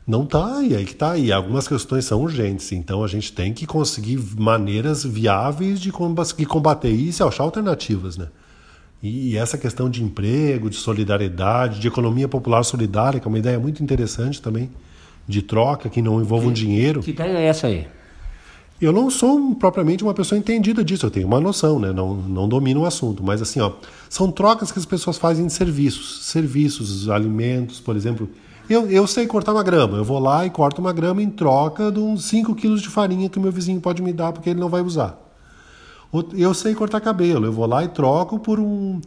[0.07, 1.17] Não está, e aí que está.
[1.17, 2.71] E algumas questões são urgentes.
[2.71, 8.27] Então a gente tem que conseguir maneiras viáveis de combater isso e achar alternativas, né?
[9.03, 13.59] E essa questão de emprego, de solidariedade, de economia popular solidária, que é uma ideia
[13.59, 14.69] muito interessante também,
[15.27, 17.01] de troca que não envolve um dinheiro.
[17.01, 17.87] Que ideia é essa aí?
[18.81, 21.93] Eu não sou propriamente uma pessoa entendida disso, eu tenho uma noção, né?
[21.93, 23.73] não, não domino o assunto, mas assim, ó,
[24.09, 28.27] são trocas que as pessoas fazem de serviços, serviços, alimentos, por exemplo.
[28.67, 31.91] Eu, eu sei cortar uma grama, eu vou lá e corto uma grama em troca
[31.91, 34.59] de uns 5 quilos de farinha que o meu vizinho pode me dar porque ele
[34.59, 35.15] não vai usar.
[36.33, 38.99] Eu sei cortar cabelo, eu vou lá e troco por um,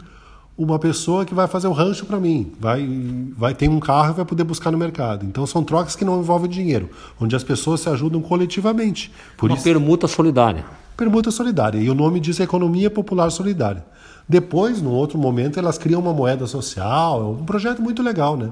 [0.56, 2.88] uma pessoa que vai fazer o rancho para mim, vai,
[3.36, 5.26] vai ter um carro e vai poder buscar no mercado.
[5.26, 6.90] Então são trocas que não envolvem dinheiro,
[7.20, 9.10] onde as pessoas se ajudam coletivamente.
[9.36, 10.64] Por uma isso, permuta solidária.
[10.96, 11.78] Permuta solidária.
[11.78, 13.84] E o nome diz Economia Popular Solidária.
[14.28, 18.50] Depois, num outro momento, elas criam uma moeda social, é um projeto muito legal, né?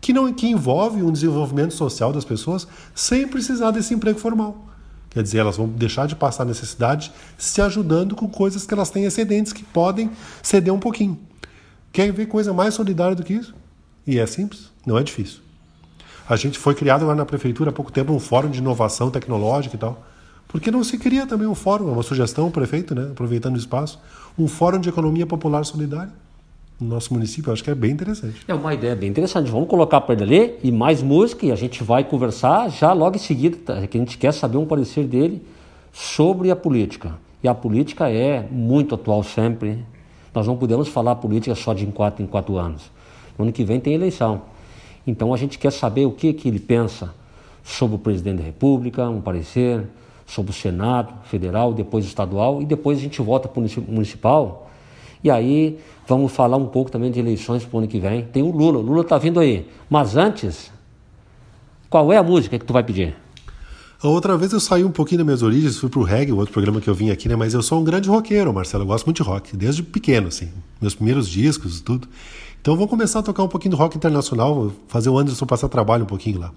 [0.00, 4.66] Que, não, que envolve um desenvolvimento social das pessoas sem precisar desse emprego formal.
[5.10, 9.04] Quer dizer, elas vão deixar de passar necessidade se ajudando com coisas que elas têm
[9.04, 10.10] excedentes que podem
[10.42, 11.16] ceder um pouquinho.
[11.94, 13.54] Quer ver coisa mais solidária do que isso?
[14.04, 15.38] E é simples, não é difícil.
[16.28, 19.76] A gente foi criado lá na prefeitura há pouco tempo um fórum de inovação tecnológica
[19.76, 20.02] e tal.
[20.48, 23.58] Por que não se cria também um fórum, é uma sugestão, prefeito, né, aproveitando o
[23.58, 24.00] espaço,
[24.36, 26.12] um fórum de economia popular solidária
[26.80, 27.50] no nosso município?
[27.50, 28.40] Eu acho que é bem interessante.
[28.48, 29.48] É uma ideia bem interessante.
[29.48, 33.14] Vamos colocar para ele ali e mais música e a gente vai conversar já logo
[33.14, 33.86] em seguida, tá?
[33.86, 35.46] que a gente quer saber um parecer dele
[35.92, 37.14] sobre a política.
[37.40, 39.84] E a política é muito atual sempre,
[40.34, 42.90] nós não podemos falar política só de em quatro em quatro anos.
[43.38, 44.42] No ano que vem tem eleição.
[45.06, 47.14] Então a gente quer saber o que, que ele pensa
[47.62, 49.86] sobre o presidente da República, um parecer,
[50.26, 54.70] sobre o Senado Federal, depois estadual, e depois a gente volta para o municipal.
[55.22, 58.22] E aí vamos falar um pouco também de eleições para o ano que vem.
[58.24, 59.68] Tem o Lula, o Lula está vindo aí.
[59.88, 60.72] Mas antes,
[61.88, 63.23] qual é a música que tu vai pedir?
[64.04, 66.52] A outra vez eu saí um pouquinho das minhas origens, fui pro reggae, o outro
[66.52, 67.36] programa que eu vim aqui, né?
[67.36, 68.82] Mas eu sou um grande roqueiro, Marcelo.
[68.82, 70.50] Eu gosto muito de rock, desde pequeno, assim.
[70.78, 72.06] Meus primeiros discos tudo.
[72.60, 76.04] Então vou começar a tocar um pouquinho do rock internacional, fazer o Anderson passar trabalho
[76.04, 76.52] um pouquinho lá.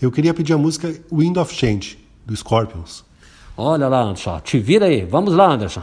[0.00, 3.04] Eu queria pedir a música Wind of Change, do Scorpions.
[3.54, 4.40] Olha lá, Anderson.
[4.40, 5.04] Te vira aí.
[5.04, 5.82] Vamos lá, Anderson.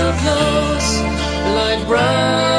[0.00, 1.00] of loss
[1.54, 2.49] like brown.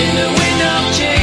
[0.00, 1.19] In the wind of change.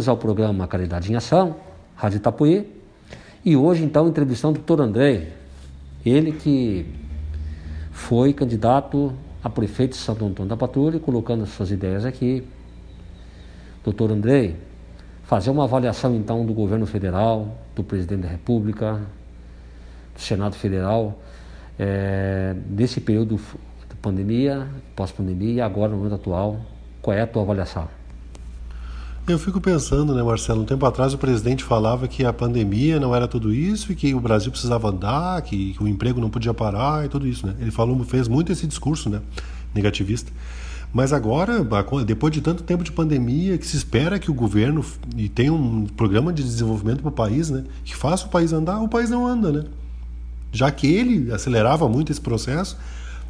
[0.00, 1.56] Voltamos ao programa Caridade em Ação,
[1.94, 2.66] Rádio Itapuí,
[3.44, 5.28] e hoje então entrevistando o doutor André,
[6.06, 6.86] ele que
[7.90, 9.12] foi candidato
[9.44, 12.42] a prefeito de Santo Antônio da Patrulha, colocando suas ideias aqui.
[13.84, 14.54] Doutor André,
[15.24, 19.02] fazer uma avaliação então do governo federal, do presidente da República,
[20.14, 21.20] do Senado Federal,
[21.78, 26.58] eh, desse período de pandemia, pós-pandemia e agora no momento atual,
[27.02, 27.99] qual é a tua avaliação?
[29.28, 30.62] Eu fico pensando, né, Marcelo?
[30.62, 34.14] Um tempo atrás o presidente falava que a pandemia não era tudo isso e que
[34.14, 37.54] o Brasil precisava andar, que, que o emprego não podia parar e tudo isso, né?
[37.60, 39.20] Ele falou, fez muito esse discurso, né,
[39.74, 40.32] negativista.
[40.92, 41.64] Mas agora,
[42.04, 44.84] depois de tanto tempo de pandemia, que se espera que o governo
[45.16, 48.80] e tenha um programa de desenvolvimento para o país, né, que faça o país andar,
[48.80, 49.64] o país não anda, né?
[50.50, 52.76] Já que ele acelerava muito esse processo,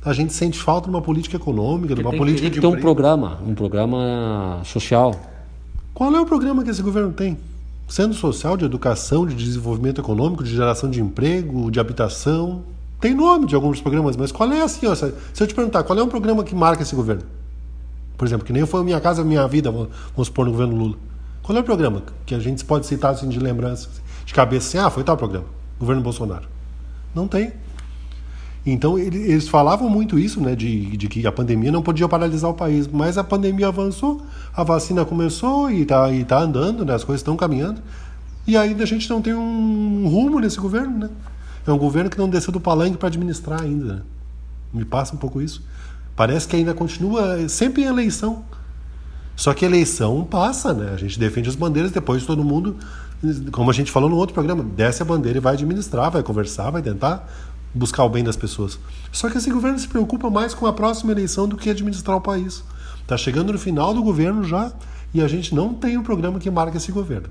[0.03, 2.67] a gente sente falta de uma política econômica, de uma tem, política tem de que
[2.67, 5.15] ter um programa, um programa social.
[5.93, 7.39] Qual é o programa que esse governo tem?
[7.89, 12.63] Sendo social, de educação, de desenvolvimento econômico, de geração de emprego, de habitação.
[13.01, 14.87] Tem nome de alguns programas, mas qual é assim?
[14.87, 17.23] Ó, se eu te perguntar, qual é um programa que marca esse governo?
[18.17, 20.97] Por exemplo, que nem foi Minha Casa Minha Vida, vamos supor, no governo Lula.
[21.43, 23.89] Qual é o programa que a gente pode citar assim, de lembrança,
[24.25, 25.47] de cabeça assim, ah, foi tal programa,
[25.79, 26.47] governo Bolsonaro?
[27.15, 27.53] Não tem.
[28.73, 32.51] Então ele- eles falavam muito isso, né, de, de que a pandemia não podia paralisar
[32.51, 34.23] o país, mas a pandemia avançou,
[34.55, 37.81] a vacina começou e está e tá andando, né, as coisas estão caminhando,
[38.47, 41.11] e ainda a gente não tem um rumo nesse governo, né?
[41.67, 43.95] É um governo que não desceu do palanque para administrar ainda.
[43.97, 44.03] né?
[44.73, 45.63] Me passa um pouco isso.
[46.17, 48.43] Parece que ainda continua sempre em eleição.
[49.37, 50.93] Só que eleição passa, né?
[50.95, 52.77] A gente defende as bandeiras, depois todo mundo,
[53.53, 56.71] como a gente falou no outro programa, desce a bandeira e vai administrar, vai conversar,
[56.71, 57.29] vai tentar
[57.75, 58.79] buscar o bem das pessoas.
[59.13, 62.21] Só que esse governo se preocupa mais com a próxima eleição do que administrar o
[62.21, 62.63] país.
[63.03, 64.73] Está chegando no final do governo já
[65.13, 67.29] e a gente não tem um programa que marque esse governo.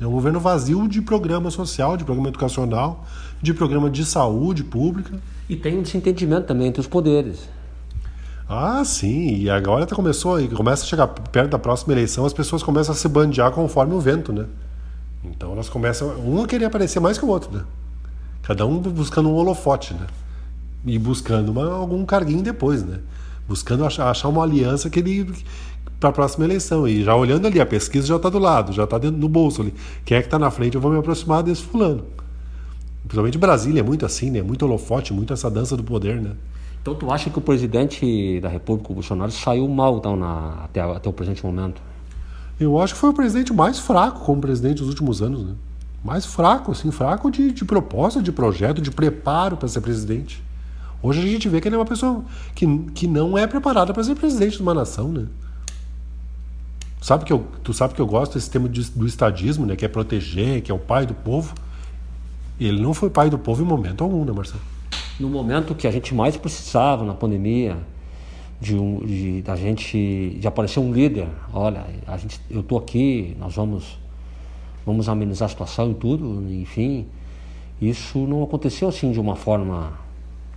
[0.00, 3.06] É um governo vazio de programa social, de programa educacional,
[3.40, 5.20] de programa de saúde pública.
[5.48, 7.48] E tem um desentendimento também entre os poderes.
[8.48, 9.36] Ah, sim.
[9.36, 12.96] E agora tá começou, começa a chegar perto da próxima eleição, as pessoas começam a
[12.96, 14.46] se bandear conforme o vento, né?
[15.24, 17.64] Então elas começam, um a querer aparecer mais que o outro, né?
[18.44, 20.06] Cada um buscando um holofote, né?
[20.84, 23.00] E buscando uma, algum carguinho depois, né?
[23.48, 25.32] Buscando achar, achar uma aliança que ele
[25.98, 26.86] para a próxima eleição.
[26.86, 29.62] E já olhando ali, a pesquisa já está do lado, já está dentro no bolso
[29.62, 29.72] ali.
[30.04, 30.74] Quem é que está na frente?
[30.74, 32.04] Eu vou me aproximar desse fulano.
[33.04, 34.42] Principalmente Brasília é muito assim, né?
[34.42, 36.32] Muito holofote, muito essa dança do poder, né?
[36.82, 40.82] Então tu acha que o presidente da República, o Bolsonaro, saiu mal então, na, até,
[40.82, 41.80] até o presente momento?
[42.60, 45.54] Eu acho que foi o presidente mais fraco como presidente dos últimos anos, né?
[46.04, 50.42] Mais fraco, assim, fraco de, de proposta, de projeto, de preparo para ser presidente.
[51.02, 52.22] Hoje a gente vê que ele é uma pessoa
[52.54, 55.26] que, que não é preparada para ser presidente de uma nação, né?
[57.00, 59.76] Sabe que eu, tu sabe que eu gosto desse tema de, do estadismo, né?
[59.76, 61.54] Que é proteger, que é o pai do povo.
[62.60, 64.74] Ele não foi pai do povo em momento algum, né, Marcelo?
[65.18, 67.76] no momento que a gente mais precisava na pandemia
[68.60, 73.36] de, um, de da gente de aparecer um líder olha a gente eu tô aqui
[73.38, 73.98] nós vamos
[74.84, 77.06] vamos amenizar a situação e tudo enfim
[77.80, 79.92] isso não aconteceu assim de uma forma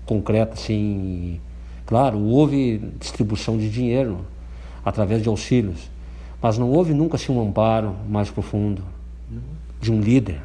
[0.05, 1.39] concreta assim
[1.85, 4.19] claro houve distribuição de dinheiro
[4.83, 5.89] através de auxílios
[6.41, 8.83] mas não houve nunca assim um amparo mais profundo
[9.81, 10.41] de um líder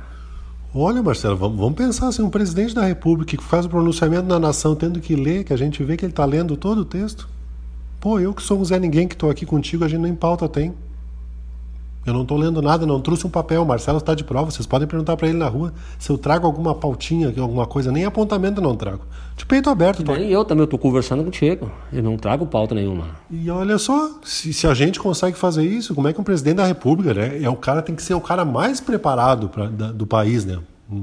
[0.75, 4.39] Olha, Marcelo, vamos, vamos pensar assim, um presidente da República que faz o pronunciamento na
[4.39, 7.29] nação tendo que ler, que a gente vê que ele está lendo todo o texto.
[8.01, 10.49] Pô, eu que sou um Zé Ninguém que estou aqui contigo, a gente nem pauta
[10.49, 10.73] tem.
[12.05, 13.63] Eu não estou lendo nada, não trouxe um papel.
[13.63, 14.51] O Marcelo está de prova.
[14.51, 17.93] Vocês podem perguntar para ele na rua se eu trago alguma pautinha, alguma coisa.
[17.93, 19.03] Nem apontamento eu não trago.
[19.37, 20.03] De peito aberto.
[20.03, 20.13] Tô...
[20.13, 21.71] Nem eu também estou conversando contigo.
[21.93, 23.05] Eu não trago pauta nenhuma.
[23.31, 26.57] E olha só, se, se, a gente consegue fazer isso, como é que um presidente
[26.57, 27.41] da República, né?
[27.41, 30.59] É o cara tem que ser o cara mais preparado pra, da, do país, né?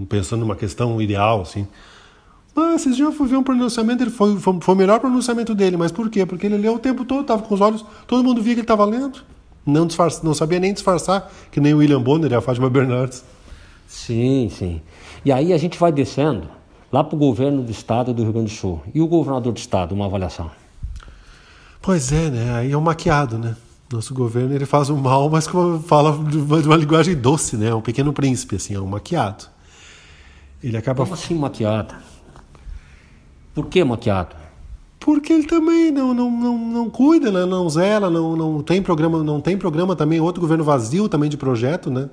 [0.09, 1.65] Pensando numa questão ideal, assim.
[2.53, 5.55] Mas esses dias eu fui ver um pronunciamento, ele foi, foi, foi o melhor pronunciamento
[5.55, 5.77] dele.
[5.77, 6.25] Mas por quê?
[6.25, 8.65] Porque ele leu o tempo todo, estava com os olhos, todo mundo via que ele
[8.65, 9.21] estava lendo
[9.65, 13.23] não, disfarça, não sabia nem disfarçar, que nem o William Bonner e a Fátima Bernardes.
[13.87, 14.81] Sim, sim.
[15.25, 16.47] E aí a gente vai descendo
[16.91, 18.81] lá para o governo do estado do Rio Grande do Sul.
[18.93, 20.49] E o governador do estado, uma avaliação?
[21.81, 22.55] Pois é, né?
[22.55, 23.55] Aí é um maquiado, né?
[23.91, 25.47] Nosso governo ele faz o mal, mas
[25.87, 27.73] fala de uma linguagem doce, né?
[27.73, 29.45] Um pequeno príncipe, assim, é um maquiado.
[30.63, 31.03] Ele acaba.
[31.03, 31.95] Como assim maquiado?
[33.55, 34.35] Por que maquiado?
[35.09, 37.43] Porque ele também não, não, não, não cuida, né?
[37.43, 41.35] não zela, não, não tem programa, não tem programa também, outro governo vazio também de
[41.35, 42.11] projeto, né?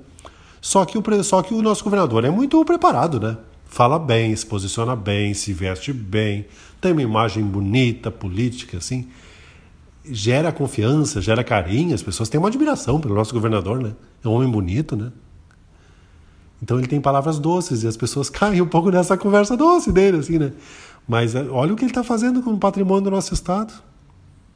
[0.63, 3.37] Só que o, só que o nosso governador é muito preparado, né?
[3.67, 6.47] Fala bem, se posiciona bem, se veste bem,
[6.81, 9.07] tem uma imagem bonita, política, assim.
[10.03, 13.93] Gera confiança, gera carinho, as pessoas têm uma admiração pelo nosso governador, né?
[14.25, 15.13] É um homem bonito, né?
[16.63, 20.17] Então ele tem palavras doces e as pessoas caem um pouco nessa conversa doce dele,
[20.17, 20.53] assim, né?
[21.07, 23.73] Mas eh, olha o que ele está fazendo com o patrimônio do nosso Estado.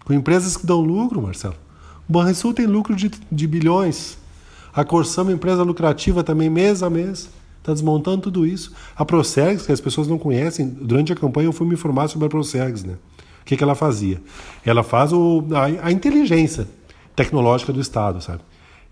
[0.05, 1.55] Com empresas que dão lucro, Marcelo.
[2.09, 4.19] O Banrisul tem lucro de, de bilhões.
[4.73, 7.29] A Corsã é uma empresa lucrativa também, mês a mês.
[7.59, 8.73] Está desmontando tudo isso.
[8.97, 12.27] A Procergs, que as pessoas não conhecem, durante a campanha eu fui me informar sobre
[12.27, 12.85] a Procergs.
[12.85, 12.95] Né?
[13.43, 14.21] O que, que ela fazia?
[14.65, 16.67] Ela faz o, a, a inteligência
[17.15, 18.41] tecnológica do Estado, sabe?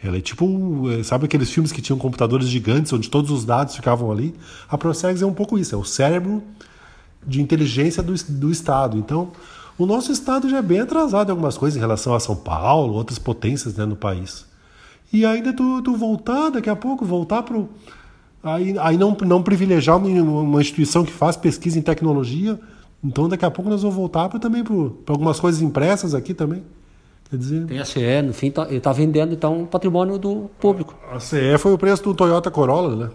[0.03, 3.75] Ela é tipo, eh, sabe aqueles filmes que tinham computadores gigantes onde todos os dados
[3.75, 4.33] ficavam ali?
[4.69, 6.43] A Procergs é um pouco isso, é o cérebro
[7.27, 8.97] de inteligência do, do Estado.
[8.97, 9.31] Então,
[9.79, 12.95] o nosso Estado já é bem atrasado em algumas coisas em relação a São Paulo,
[12.95, 14.47] outras potências né, no país.
[15.13, 17.57] E ainda tu, tu voltar, daqui a pouco, voltar para
[18.43, 22.59] Aí, aí não, não privilegiar uma, uma, instituição que faz pesquisa em tecnologia.
[23.03, 26.63] Então, daqui a pouco nós vamos voltar para também para algumas coisas impressas aqui também.
[27.29, 27.67] Quer dizer...
[27.67, 30.97] Tem a CE, no fim, tá, ele está vendendo então patrimônio do público.
[31.13, 33.11] A CE foi o preço do Toyota Corolla, né?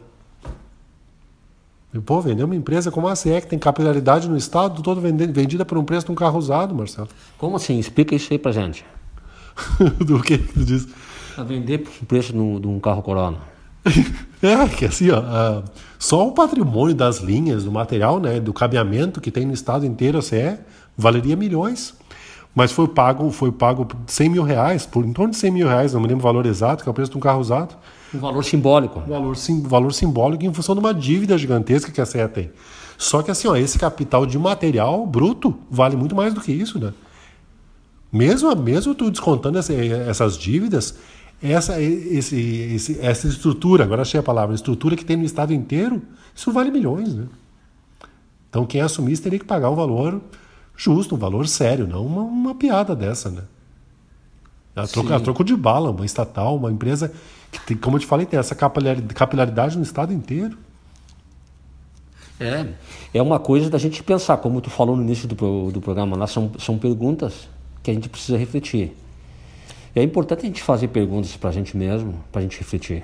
[1.94, 5.64] E, pô, vender uma empresa como a CE, que tem capilaridade no Estado, todo vendida
[5.64, 7.08] por um preço de um carro usado, Marcelo.
[7.38, 7.78] Como assim?
[7.78, 8.84] Explica isso aí pra gente.
[10.04, 10.88] Do que tu diz?
[11.38, 13.38] A vender por um preço de um carro Corona.
[14.42, 15.62] é, que assim, ó,
[16.00, 20.18] só o patrimônio das linhas, do material, né, do cabeamento que tem no estado inteiro
[20.18, 20.58] a CE,
[20.98, 21.94] valeria milhões.
[22.56, 25.94] Mas foi pago, foi pago 100 mil reais, por em torno de 100 mil reais,
[25.94, 27.76] não me lembro o valor exato, que é o preço de um carro usado.
[28.14, 29.00] Um valor simbólico.
[29.00, 32.52] Um valor, sim, valor simbólico em função de uma dívida gigantesca que a CE tem.
[32.98, 36.80] Só que assim, ó, esse capital de material bruto vale muito mais do que isso,
[36.80, 36.94] né?
[38.12, 40.96] Mesmo, mesmo tu descontando essa, essas dívidas,
[41.42, 46.02] essa, esse, esse, essa estrutura, agora achei a palavra, estrutura que tem no estado inteiro,
[46.36, 47.26] isso vale milhões, né?
[48.50, 50.22] Então quem assumisse teria que pagar um valor
[50.78, 53.42] justo, um valor sério, não uma, uma piada dessa, né?
[54.76, 57.12] A troco, a troco de bala, uma estatal, uma empresa
[57.54, 60.58] que, tem, como eu te falei, tem essa capilaridade no estado inteiro.
[62.40, 62.68] É,
[63.14, 66.28] é uma coisa da gente pensar, como tu falou no início do, do programa, lá
[66.28, 67.48] são, são perguntas
[67.82, 68.96] que a gente precisa refletir.
[69.96, 73.04] E é importante a gente fazer perguntas para a gente mesmo, para a gente refletir.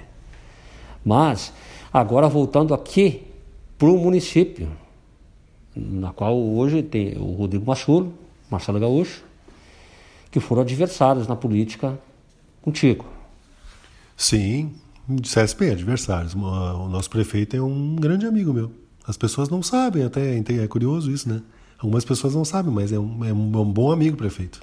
[1.05, 1.53] Mas,
[1.93, 3.27] agora voltando aqui
[3.77, 4.69] para o município,
[5.75, 8.11] na qual hoje tem o Rodrigo Machulo,
[8.49, 9.23] Marcelo Gaúcho,
[10.31, 11.97] que foram adversários na política
[12.61, 13.05] contigo.
[14.19, 14.73] Sim,
[15.21, 16.35] CSP, adversários.
[16.35, 18.69] O nosso prefeito é um grande amigo meu.
[19.07, 21.41] As pessoas não sabem, até é curioso isso, né?
[21.77, 24.59] Algumas pessoas não sabem, mas é um, é um bom amigo prefeito.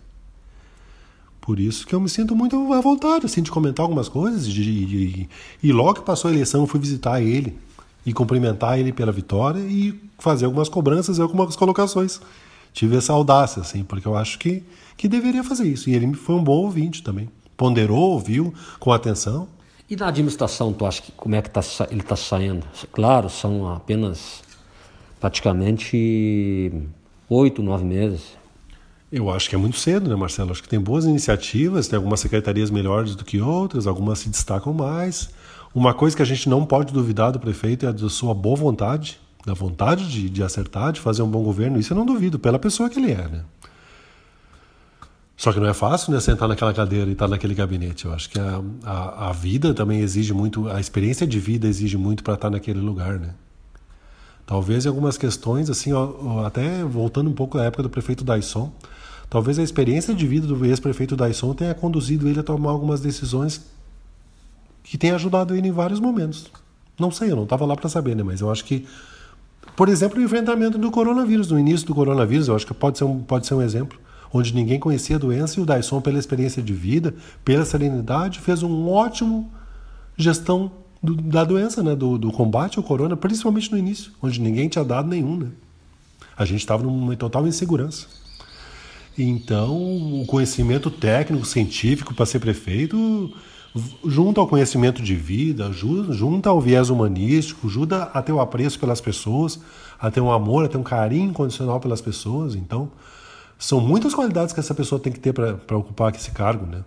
[1.41, 4.47] Por isso que eu me sinto muito à vontade assim, de comentar algumas coisas.
[4.47, 5.29] De, de, de,
[5.63, 7.57] e logo que passou a eleição, eu fui visitar ele
[8.05, 12.21] e cumprimentar ele pela vitória e fazer algumas cobranças e algumas colocações.
[12.75, 14.63] Tive essa audácia, assim, porque eu acho que,
[14.99, 15.89] que deveria fazer isso.
[15.89, 17.31] E ele foi um bom ouvinte também.
[17.57, 19.49] Ponderou, ouviu com atenção.
[19.89, 22.67] E na administração, tu acha que como é que tá, ele está saindo?
[22.93, 24.43] Claro, são apenas
[25.21, 26.73] praticamente
[27.29, 28.37] oito, nove meses.
[29.11, 30.51] Eu acho que é muito cedo, né, Marcelo?
[30.51, 34.73] Acho que tem boas iniciativas, tem algumas secretarias melhores do que outras, algumas se destacam
[34.73, 35.31] mais.
[35.73, 39.21] Uma coisa que a gente não pode duvidar do prefeito é da sua boa vontade,
[39.45, 41.79] da vontade de, de acertar, de fazer um bom governo.
[41.79, 43.45] Isso eu não duvido, pela pessoa que ele é, né?
[45.37, 48.07] Só que não é fácil, né, sentar naquela cadeira e estar naquele gabinete.
[48.07, 51.99] Eu acho que a, a, a vida também exige muito, a experiência de vida exige
[51.99, 53.35] muito para estar naquele lugar, né?
[54.47, 58.73] Talvez em algumas questões, assim, ó, até voltando um pouco à época do prefeito Daisson,
[59.29, 63.67] talvez a experiência de vida do ex-prefeito Daisson tenha conduzido ele a tomar algumas decisões
[64.85, 66.51] que tem ajudado ele em vários momentos.
[66.99, 68.23] Não sei, eu não estava lá para saber, né?
[68.23, 68.87] Mas eu acho que,
[69.75, 73.05] por exemplo, o enfrentamento do coronavírus, no início do coronavírus, eu acho que pode ser
[73.05, 73.99] um, pode ser um exemplo,
[74.33, 77.15] onde ninguém conhecia a doença e o Dyson, pela experiência de vida,
[77.45, 79.51] pela serenidade, fez um ótimo
[80.17, 80.71] gestão
[81.03, 81.95] do, da doença, né?
[81.95, 85.49] Do, do, combate ao corona, principalmente no início, onde ninguém tinha dado nenhum, né?
[86.37, 88.07] A gente estava numa total insegurança.
[89.19, 89.75] Então,
[90.21, 93.33] o conhecimento técnico, científico para ser prefeito
[94.05, 99.01] junto ao conhecimento de vida, junto ao viés humanístico, ajuda a ter o apreço pelas
[99.01, 99.61] pessoas,
[99.99, 102.55] a ter um amor, a ter um carinho incondicional pelas pessoas.
[102.55, 102.91] Então,
[103.59, 106.85] são muitas qualidades que essa pessoa tem que ter para ocupar esse cargo, né?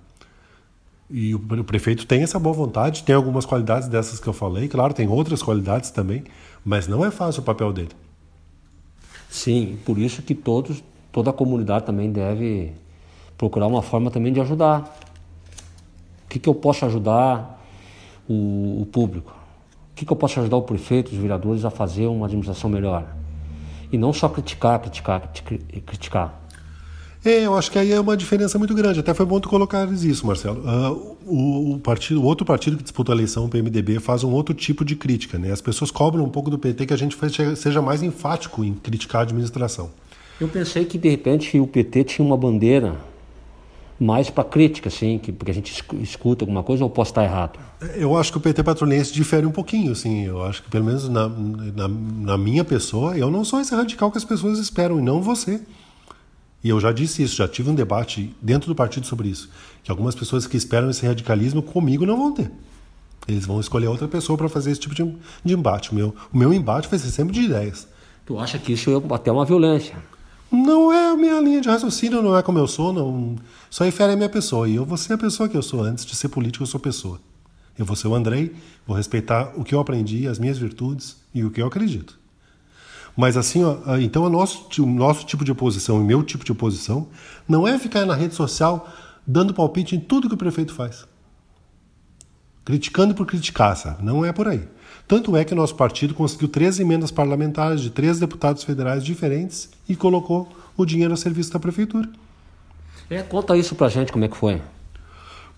[1.09, 4.93] E o prefeito tem essa boa vontade, tem algumas qualidades dessas que eu falei, claro,
[4.93, 6.23] tem outras qualidades também,
[6.63, 7.89] mas não é fácil o papel dele.
[9.27, 12.73] Sim, por isso que todos, toda a comunidade também deve
[13.35, 14.99] procurar uma forma também de ajudar
[16.29, 17.59] o que, que eu posso ajudar
[18.29, 19.31] o, o público?
[19.91, 23.15] O que, que eu posso ajudar o prefeito, os vereadores a fazer uma administração melhor?
[23.91, 25.27] E não só criticar, criticar,
[25.87, 26.38] criticar.
[27.23, 28.99] É, eu acho que aí é uma diferença muito grande.
[28.99, 30.61] Até foi bom tu colocar isso, Marcelo.
[30.61, 34.31] Uh, o, o, partido, o outro partido que disputa a eleição, o PMDB, faz um
[34.31, 35.37] outro tipo de crítica.
[35.37, 35.51] Né?
[35.51, 37.17] As pessoas cobram um pouco do PT que a gente
[37.57, 39.91] seja mais enfático em criticar a administração.
[40.39, 42.95] Eu pensei que, de repente, o PT tinha uma bandeira
[43.99, 47.59] mais para crítica, assim, que, porque a gente escuta alguma coisa ou posso estar errado?
[47.95, 51.09] Eu acho que o PT patrulhense difere um pouquinho, assim, eu acho que pelo menos
[51.09, 55.01] na, na, na, minha pessoa, eu não sou esse radical que as pessoas esperam, e
[55.01, 55.59] não você.
[56.63, 59.49] E eu já disse isso, já tive um debate dentro do partido sobre isso,
[59.83, 62.51] que algumas pessoas que esperam esse radicalismo comigo não vão ter.
[63.27, 65.03] Eles vão escolher outra pessoa para fazer esse tipo de,
[65.43, 65.91] de embate.
[65.91, 67.87] O meu, o meu embate vai ser sempre de ideias.
[68.25, 69.95] Tu acha que isso é até uma violência?
[70.51, 73.35] Não é a minha linha de raciocínio, não é como eu sou, não.
[73.69, 74.67] Só infere a minha pessoa.
[74.67, 75.83] E eu vou ser a pessoa que eu sou.
[75.83, 77.19] Antes de ser político, eu sou pessoa.
[77.77, 78.53] Eu vou ser o Andrei,
[78.85, 82.18] vou respeitar o que eu aprendi, as minhas virtudes e o que eu acredito.
[83.15, 86.51] Mas assim, ó, então o nosso, o nosso tipo de oposição, o meu tipo de
[86.51, 87.07] oposição,
[87.47, 88.87] não é ficar na rede social
[89.25, 91.05] dando palpite em tudo que o prefeito faz.
[92.65, 94.03] Criticando por criticar, sabe?
[94.03, 94.67] Não é por aí.
[95.07, 99.69] Tanto é que o nosso partido conseguiu três emendas parlamentares de três deputados federais diferentes
[99.87, 100.47] e colocou
[100.77, 102.07] o dinheiro a serviço da prefeitura.
[103.09, 104.61] É, conta isso pra gente, como é que foi?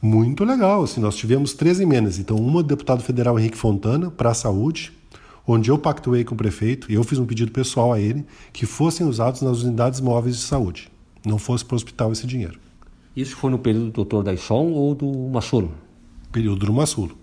[0.01, 0.83] Muito legal.
[0.83, 2.17] Assim, nós tivemos três emendas.
[2.17, 4.93] Então, uma do deputado federal Henrique Fontana para a saúde,
[5.51, 8.65] onde eu pactuei com o prefeito e eu fiz um pedido pessoal a ele que
[8.65, 10.89] fossem usados nas unidades móveis de saúde,
[11.25, 12.59] não fosse para o hospital esse dinheiro.
[13.15, 15.71] Isso foi no período do doutor Daisson ou do Massulo?
[16.31, 17.17] Período do Massulo.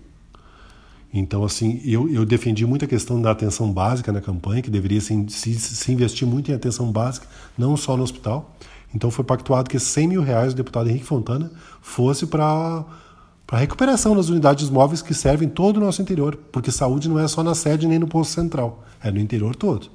[1.13, 5.01] Então, assim, eu, eu defendi muito a questão da atenção básica na campanha, que deveria
[5.01, 7.27] se, se, se investir muito em atenção básica,
[7.57, 8.55] não só no hospital.
[8.95, 11.51] Então, foi pactuado que 100 mil reais do deputado Henrique Fontana
[11.81, 12.85] fosse para
[13.57, 17.27] a recuperação das unidades móveis que servem todo o nosso interior, porque saúde não é
[17.27, 19.89] só na sede nem no posto central, é no interior todo.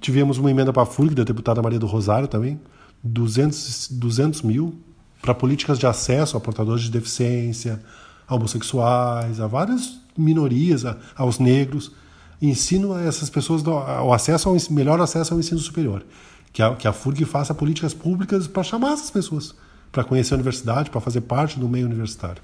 [0.00, 2.60] Tivemos uma emenda para a FURG, da deputada Maria do Rosário também,
[3.02, 4.78] 200, 200 mil
[5.20, 7.82] para políticas de acesso a portadores de deficiência,
[8.26, 11.92] a homossexuais, a várias minorias, a, aos negros.
[12.40, 16.04] Ensino a essas pessoas o acesso ao melhor acesso ao ensino superior.
[16.52, 19.54] Que a, que a FURG faça políticas públicas para chamar essas pessoas
[19.92, 22.42] para conhecer a universidade, para fazer parte do meio universitário.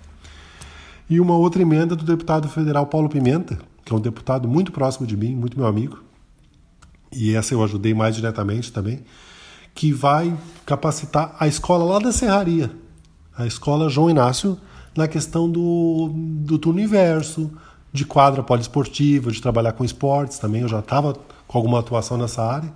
[1.11, 5.07] E uma outra emenda do deputado federal Paulo Pimenta, que é um deputado muito próximo
[5.07, 6.03] de mim, muito meu amigo,
[7.11, 9.01] e essa eu ajudei mais diretamente também,
[9.75, 10.37] que vai
[10.67, 12.71] capacitar a escola lá da Serraria,
[13.37, 14.59] a escola João Inácio,
[14.97, 17.51] na questão do, do turno inverso,
[17.93, 20.63] de quadra poliesportiva, de trabalhar com esportes também.
[20.63, 21.15] Eu já estava
[21.47, 22.73] com alguma atuação nessa área.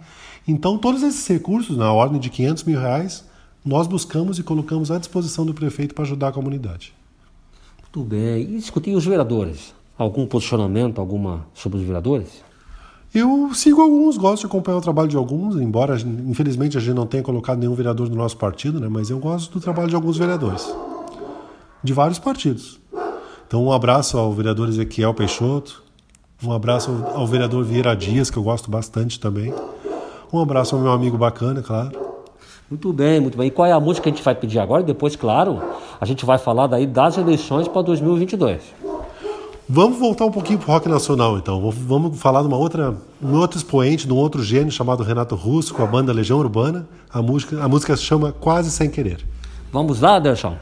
[0.47, 3.25] Então, todos esses recursos, na ordem de 500 mil reais,
[3.65, 6.95] nós buscamos e colocamos à disposição do prefeito para ajudar a comunidade.
[7.95, 8.41] Muito bem.
[8.41, 9.75] E discutir os vereadores?
[9.99, 12.43] Algum posicionamento alguma sobre os vereadores?
[13.15, 17.07] Eu sigo alguns, gosto de acompanhar o trabalho de alguns, embora infelizmente a gente não
[17.07, 18.89] tenha colocado nenhum vereador do nosso partido, né?
[18.89, 20.75] mas eu gosto do trabalho de alguns vereadores,
[21.85, 22.81] de vários partidos.
[23.47, 25.83] Então, um abraço ao vereador Ezequiel Peixoto,
[26.43, 29.53] um abraço ao vereador Vieira Dias, que eu gosto bastante também,
[30.33, 32.12] um abraço ao meu amigo bacana, claro.
[32.73, 33.49] Muito bem, muito bem.
[33.49, 34.81] E qual é a música que a gente vai pedir agora?
[34.81, 35.61] E depois, claro,
[36.01, 38.63] a gente vai falar daí das eleições para 2022.
[39.69, 41.71] Vamos voltar um pouquinho para o rock nacional, então.
[41.71, 45.75] Vamos falar de uma outra, um outro expoente, de um outro gênio chamado Renato Russo,
[45.75, 46.89] com a banda Legião Urbana.
[47.13, 49.19] A música, a música se chama Quase Sem Querer.
[49.71, 50.57] Vamos lá, Anderson?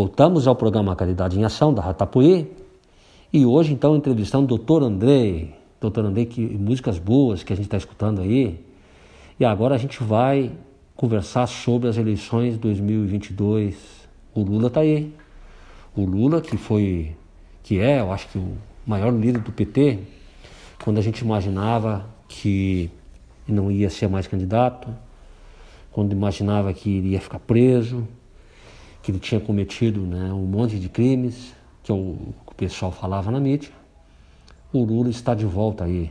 [0.00, 2.48] Voltamos ao programa Caridade em Ação da Ratapuí
[3.32, 4.84] e hoje então entrevistando o Dr.
[4.84, 6.04] Andrei, Dr.
[6.04, 8.64] Andrei, que músicas boas que a gente está escutando aí.
[9.40, 10.52] E agora a gente vai
[10.94, 13.74] conversar sobre as eleições de 2022.
[14.32, 15.12] O Lula está aí.
[15.96, 17.16] O Lula que foi,
[17.64, 19.98] que é, eu acho que o maior líder do PT,
[20.84, 22.88] quando a gente imaginava que
[23.48, 24.94] não ia ser mais candidato,
[25.90, 28.06] quando imaginava que iria ficar preso,
[29.08, 32.92] que ele tinha cometido né, um monte de crimes, que, é o, que o pessoal
[32.92, 33.70] falava na mídia.
[34.70, 36.10] O Lula está de volta aí.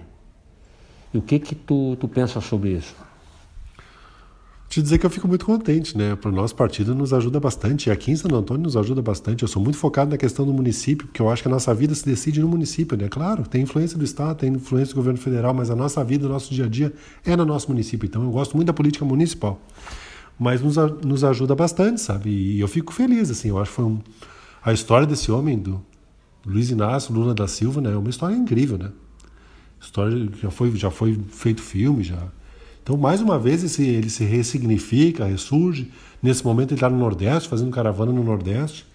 [1.14, 2.96] E o que que tu, tu pensa sobre isso?
[4.68, 6.16] Te dizer que eu fico muito contente, né?
[6.16, 7.88] Para o nosso partido nos ajuda bastante.
[7.88, 9.44] E aqui em Santo Antônio nos ajuda bastante.
[9.44, 11.94] Eu sou muito focado na questão do município, porque eu acho que a nossa vida
[11.94, 13.08] se decide no município, né?
[13.08, 16.30] Claro, tem influência do Estado, tem influência do governo federal, mas a nossa vida, o
[16.30, 16.92] nosso dia a dia
[17.24, 18.08] é no nosso município.
[18.08, 19.62] Então eu gosto muito da política municipal.
[20.40, 22.30] Mas nos, nos ajuda bastante, sabe?
[22.30, 23.50] E eu fico feliz, assim.
[23.50, 24.00] Eu acho que foi um...
[24.64, 25.84] a história desse homem, do
[26.46, 27.92] Luiz Inácio Lula da Silva, né?
[27.92, 28.92] É uma história incrível, né?
[29.82, 32.32] História já foi, já foi feito filme, já
[32.88, 35.92] então, mais uma vez, esse, ele se ressignifica, ressurge.
[36.24, 38.86] Nesse momento, ele está no Nordeste, fazendo caravana no Nordeste.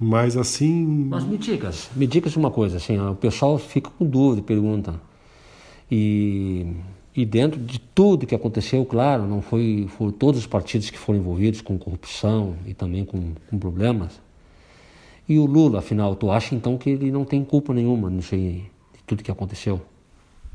[0.00, 0.84] Mas assim.
[1.08, 5.00] Mas me dicas, me dicas uma coisa, assim, o pessoal fica com dúvida, pergunta.
[5.88, 6.66] E,
[7.16, 11.20] e dentro de tudo que aconteceu, claro, não foi, foram todos os partidos que foram
[11.20, 14.20] envolvidos com corrupção e também com, com problemas.
[15.28, 18.64] E o Lula, afinal, tu acha então que ele não tem culpa nenhuma nisso aí,
[18.92, 19.80] de tudo que aconteceu?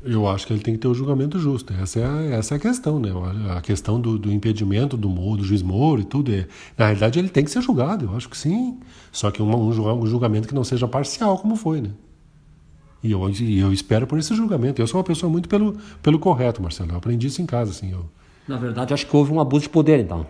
[0.02, 1.74] Eu acho que ele tem que ter o julgamento justo.
[1.74, 3.10] Essa é a, essa é a questão, né?
[3.56, 6.32] A questão do, do impedimento do, do juiz Moro e tudo.
[6.32, 6.46] É,
[6.76, 8.78] na realidade, ele tem que ser julgado, eu acho que sim.
[9.12, 11.90] Só que um, um julgamento que não seja parcial, como foi, né?
[13.02, 14.80] E eu, e eu espero por esse julgamento.
[14.80, 16.92] Eu sou uma pessoa muito pelo, pelo correto, Marcelo.
[16.92, 17.92] Eu aprendi isso em casa, assim.
[17.92, 18.04] Eu...
[18.46, 20.26] Na verdade, acho que houve um abuso de poder, então.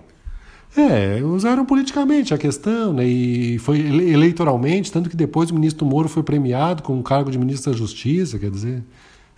[0.76, 3.04] É, usaram politicamente a questão, né?
[3.04, 7.38] E foi eleitoralmente, tanto que depois o ministro Moro foi premiado com o cargo de
[7.38, 8.84] ministro da Justiça, quer dizer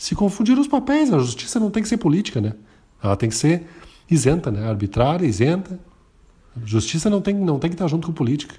[0.03, 1.13] se confundiram os papéis.
[1.13, 2.55] A justiça não tem que ser política, né?
[3.01, 3.63] Ela tem que ser
[4.11, 4.69] isenta, né?
[4.69, 5.79] Arbitrária, isenta.
[6.65, 8.57] Justiça não tem, não tem que estar junto com política.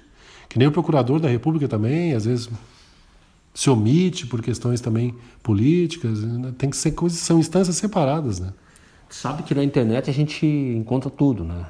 [0.48, 2.48] Que nem o procurador da República também, às vezes
[3.54, 6.22] se omite por questões também políticas.
[6.22, 6.52] Né?
[6.58, 8.52] Tem que ser coisas, são instâncias separadas, né?
[9.08, 11.66] Sabe que na internet a gente encontra tudo, né?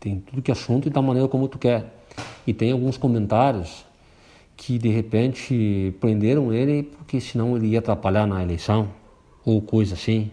[0.00, 2.02] Tem tudo que é assunto e da maneira como tu quer.
[2.46, 3.84] E tem alguns comentários
[4.56, 8.88] que de repente prenderam ele porque senão ele ia atrapalhar na eleição
[9.44, 10.30] ou coisa assim.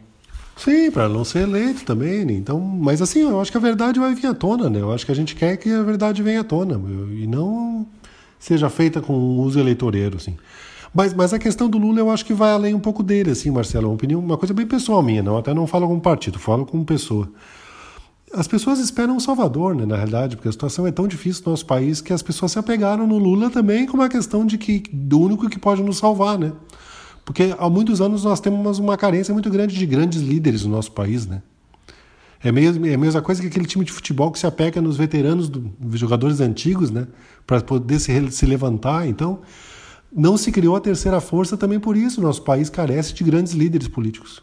[0.55, 2.23] Sim, para não ser eleito também.
[2.23, 2.33] Né?
[2.33, 4.79] Então, mas assim, eu acho que a verdade vai vir à tona, né?
[4.79, 6.81] Eu acho que a gente quer que a verdade venha à tona
[7.11, 7.85] e não
[8.39, 10.37] seja feita com uso eleitoreiro, assim.
[10.95, 13.51] Mas, mas a questão do Lula eu acho que vai além um pouco dele, assim,
[13.51, 13.89] Marcelo.
[13.89, 15.37] Uma opinião, uma coisa bem pessoal minha, não.
[15.37, 17.29] Até não falo como partido, falo como pessoa.
[18.33, 21.51] As pessoas esperam um salvador, né, na realidade, porque a situação é tão difícil no
[21.51, 24.83] nosso país que as pessoas se apegaram no Lula também como uma questão de que
[24.91, 26.53] do único que pode nos salvar, né?
[27.25, 30.93] Porque há muitos anos nós temos uma carência muito grande de grandes líderes no nosso
[30.93, 31.41] país, né?
[32.41, 34.95] É, mesmo, é a mesma coisa que aquele time de futebol que se apega nos
[34.95, 37.05] veteranos, do, dos jogadores antigos, né?
[37.45, 39.07] Para poder se, se levantar.
[39.07, 39.41] Então,
[40.15, 42.21] não se criou a terceira força também por isso.
[42.21, 44.41] Nosso país carece de grandes líderes políticos.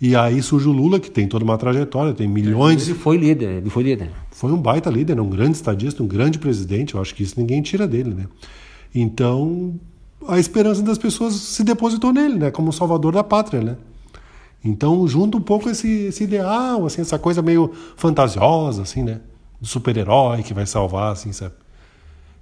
[0.00, 2.88] E aí surge o Lula, que tem toda uma trajetória, tem milhões.
[2.88, 4.10] Ele foi líder, ele foi líder.
[4.30, 6.94] Foi um baita líder, um grande estadista, um grande presidente.
[6.94, 8.26] Eu acho que isso ninguém tira dele, né?
[8.94, 9.78] Então,
[10.26, 12.50] a esperança das pessoas se depositou nele, né?
[12.50, 13.76] Como salvador da pátria, né?
[14.64, 19.20] Então, junto um pouco esse, esse ideal, assim, essa coisa meio fantasiosa, assim, né?
[19.60, 21.54] Do super-herói que vai salvar, assim, sabe?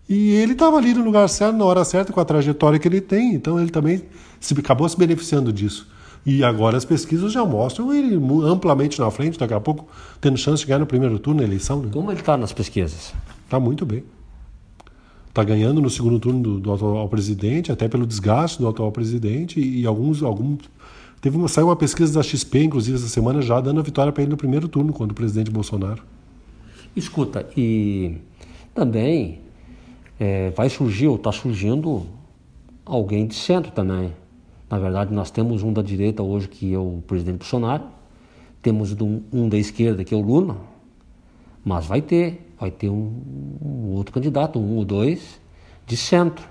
[0.09, 3.01] E ele estava ali no lugar certo, na hora certa, com a trajetória que ele
[3.01, 4.03] tem, então ele também
[4.41, 5.87] se, acabou se beneficiando disso.
[6.25, 9.87] E agora as pesquisas já mostram ele amplamente na frente, daqui a pouco
[10.21, 11.83] tendo chance de ganhar no primeiro turno da eleição.
[11.83, 11.91] Né?
[11.93, 13.13] Como ele está nas pesquisas?
[13.47, 14.03] Está muito bem
[15.41, 19.61] está ganhando no segundo turno do, do, atual presidente, até pelo desgaste do atual presidente,
[19.61, 20.59] e, e alguns, alguns.
[21.21, 24.23] Teve uma, saiu uma pesquisa da XP, inclusive, essa semana, já dando a vitória para
[24.23, 26.03] ele no primeiro turno, quando o presidente Bolsonaro.
[26.97, 28.17] Escuta, e
[28.75, 29.41] também
[30.19, 32.07] é, vai surgir, ou está surgindo,
[32.85, 34.15] alguém de centro também.
[34.71, 37.85] Na verdade, nós temos um da direita hoje, que é o presidente Bolsonaro,
[38.61, 38.95] temos
[39.33, 40.57] um da esquerda, que é o Lula,
[41.65, 43.23] mas vai ter vai ter um,
[43.63, 45.41] um outro candidato, um ou dois,
[45.87, 46.45] de centro.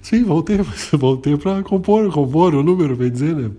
[0.00, 0.58] Sim, voltei,
[0.94, 3.50] voltei para compor, compor o número, bem dizer, né?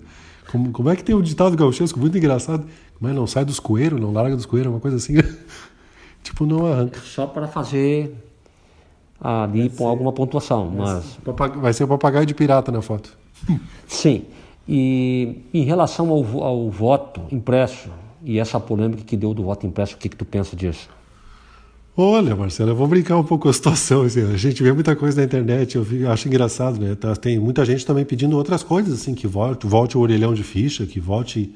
[0.50, 2.66] Como, como é que tem um ditado gauchesco muito engraçado?
[2.98, 3.14] Como é?
[3.14, 5.16] Não sai dos coeiros, não larga dos coeiros, uma coisa assim.
[6.24, 7.00] tipo, não arranca.
[7.02, 8.16] Só para fazer
[9.24, 11.18] ali com alguma pontuação, mas...
[11.56, 13.18] Vai ser o papagaio de pirata na foto.
[13.88, 14.26] Sim.
[14.68, 17.90] E em relação ao, ao voto impresso
[18.24, 20.90] e essa polêmica que deu do voto impresso, o que, que tu pensa disso?
[21.96, 24.02] Olha, Marcelo, eu vou brincar um pouco com a situação.
[24.02, 26.96] Assim, a gente vê muita coisa na internet, eu fico, acho engraçado, né?
[26.96, 30.44] Tá, tem muita gente também pedindo outras coisas, assim, que volte, volte o orelhão de
[30.44, 31.54] ficha, que volte,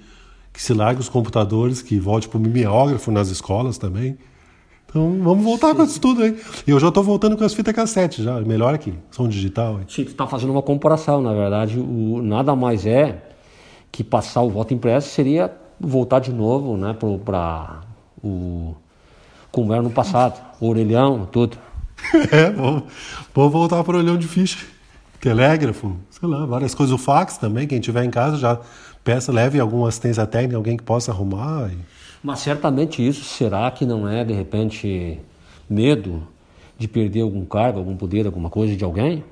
[0.54, 4.16] que se largue os computadores, que volte para o mimeógrafo nas escolas também.
[4.98, 5.76] Então vamos voltar Sim.
[5.76, 6.36] com isso tudo aí.
[6.66, 9.80] Eu já estou voltando com as fitas cassete já, melhor aqui, som digital.
[9.88, 13.22] Sim, tu está fazendo uma comparação, na verdade, o, nada mais é
[13.92, 17.82] que passar o voto impresso seria voltar de novo, né, para
[18.24, 18.76] o
[19.52, 21.58] como era no passado, orelhão, tudo.
[22.32, 22.84] é, vamos,
[23.34, 24.66] vamos voltar para o orelhão de ficha.
[25.20, 26.94] Telégrafo, sei lá, várias coisas.
[26.94, 28.60] O fax também, quem tiver em casa já
[29.04, 31.72] peça, leve alguma assistência técnica, alguém que possa arrumar.
[31.72, 31.78] E...
[32.24, 35.20] Mas certamente isso será que não é, de repente,
[35.70, 36.28] medo
[36.78, 39.24] de perder algum cargo, algum poder, alguma coisa de alguém?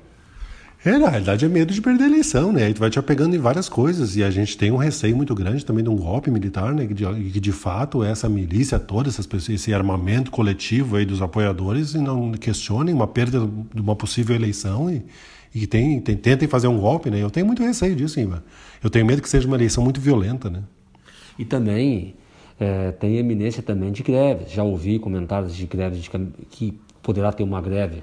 [0.84, 2.64] É, na realidade é medo de perder a eleição, né?
[2.64, 5.34] Aí tu vai te apegando em várias coisas e a gente tem um receio muito
[5.34, 6.86] grande também de um golpe militar, né?
[6.86, 11.20] Que de, que de fato essa milícia toda, essas pessoas, esse armamento coletivo aí dos
[11.20, 13.40] apoiadores e não questionem uma perda
[13.74, 15.04] de uma possível eleição e,
[15.52, 17.20] e tem, tem, tentem fazer um golpe, né?
[17.20, 18.42] Eu tenho muito receio disso, Ivan.
[18.80, 20.62] Eu tenho medo que seja uma eleição muito violenta, né?
[21.36, 22.14] E também
[22.58, 24.50] é, tem eminência também de greves.
[24.50, 26.10] Já ouvi comentários de greves de,
[26.50, 28.02] que poderá ter uma greve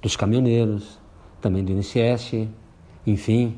[0.00, 0.98] dos caminhoneiros,
[1.40, 2.48] também do INSS,
[3.06, 3.56] enfim.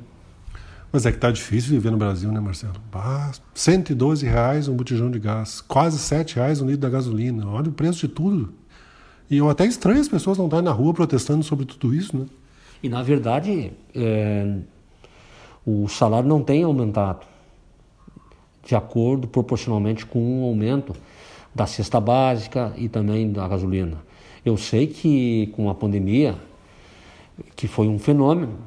[0.90, 2.74] Mas é que tá difícil viver no Brasil, né, Marcelo?
[2.92, 7.46] Ah, 112 reais um botijão de gás, quase 7 reais um litro da gasolina.
[7.48, 8.52] Olha o preço de tudo.
[9.30, 12.26] E eu até estranho as pessoas não estarem na rua protestando sobre tudo isso, né?
[12.82, 14.58] E na verdade, é,
[15.64, 17.31] o salário não tem aumentado
[18.64, 20.94] de acordo proporcionalmente com o aumento
[21.54, 23.98] da cesta básica e também da gasolina.
[24.44, 26.36] Eu sei que com a pandemia
[27.56, 28.58] que foi um fenômeno.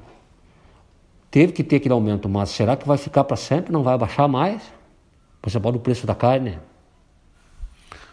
[1.29, 3.71] Teve que ter aquele aumento, mas será que vai ficar para sempre?
[3.71, 4.61] Não vai baixar mais?
[5.43, 6.57] Você pode o preço da carne?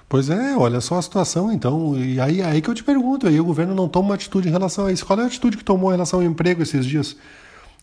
[0.09, 1.97] Pois é, olha só a situação então.
[1.97, 4.51] E aí, aí que eu te pergunto, aí o governo não toma uma atitude em
[4.51, 5.07] relação a isso.
[5.07, 7.17] Qual é a atitude que tomou em relação ao emprego esses dias?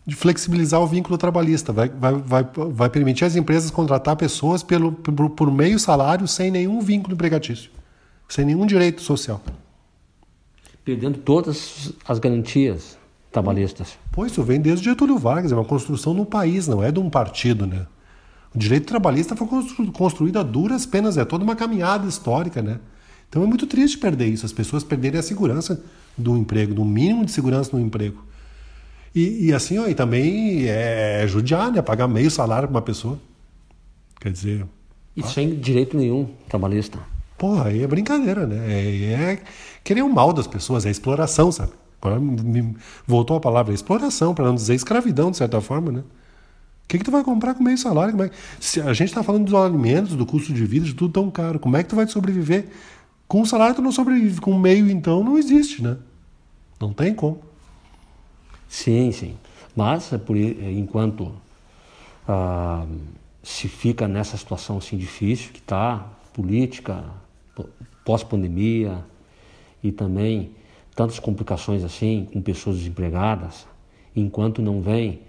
[0.06, 1.72] De flexibilizar o vínculo trabalhista.
[1.72, 6.50] Vai, vai, vai, vai permitir as empresas contratar pessoas pelo, por, por meio salário sem
[6.50, 7.70] nenhum vínculo empregatício,
[8.28, 9.42] sem nenhum direito social
[10.84, 12.98] perdendo todas as garantias
[13.30, 13.96] trabalhistas.
[14.10, 17.08] Pois isso vem desde Getúlio Vargas, é uma construção no país, não é de um
[17.08, 17.86] partido, né?
[18.54, 22.80] O direito trabalhista foi constru construído a duras penas, é toda uma caminhada histórica, né?
[23.28, 25.80] Então é muito triste perder isso, as pessoas perderem a segurança
[26.18, 28.24] do emprego, do mínimo de segurança no emprego.
[29.14, 31.82] E, e assim, ó, e também é judiar, né?
[31.82, 33.18] Pagar meio salário para uma pessoa.
[34.20, 34.66] Quer dizer.
[35.16, 36.98] E sem direito nenhum trabalhista.
[37.36, 38.56] Porra, aí é brincadeira, né?
[38.68, 39.42] É, é
[39.82, 41.72] querer o mal das pessoas, é exploração, sabe?
[42.00, 46.00] Agora me voltou a palavra exploração, para não dizer escravidão, de certa forma, né?
[46.00, 48.20] O que, que tu vai comprar com meio salário?
[48.22, 48.30] É...
[48.58, 51.58] Se a gente está falando dos alimentos, do custo de vida, de tudo tão caro.
[51.58, 52.66] Como é que tu vai sobreviver?
[53.28, 55.96] Com um salário tu não sobrevive, com meio então não existe, né?
[56.80, 57.40] Não tem como.
[58.70, 59.36] Sim, sim.
[59.74, 61.34] Mas é por, enquanto
[62.26, 62.86] ah,
[63.42, 67.04] se fica nessa situação assim difícil que está, política,
[68.04, 69.04] pós-pandemia
[69.82, 70.52] e também
[70.94, 73.66] tantas complicações assim com pessoas desempregadas,
[74.14, 75.20] enquanto não vem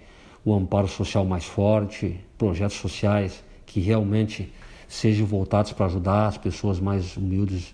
[0.46, 4.54] o amparo social mais forte, projetos sociais que realmente
[4.88, 7.74] sejam voltados para ajudar as pessoas mais humildes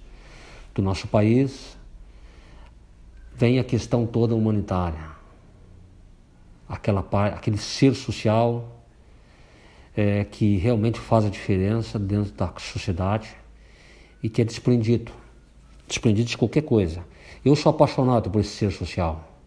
[0.74, 1.78] do nosso país,
[3.36, 5.17] vem a questão toda humanitária.
[6.68, 8.84] Aquela, aquele ser social
[9.96, 13.36] é, que realmente faz a diferença dentro da sociedade
[14.22, 15.12] e que é desprendido,
[15.88, 17.04] desprendido de qualquer coisa.
[17.44, 19.40] Eu sou apaixonado por esse ser social.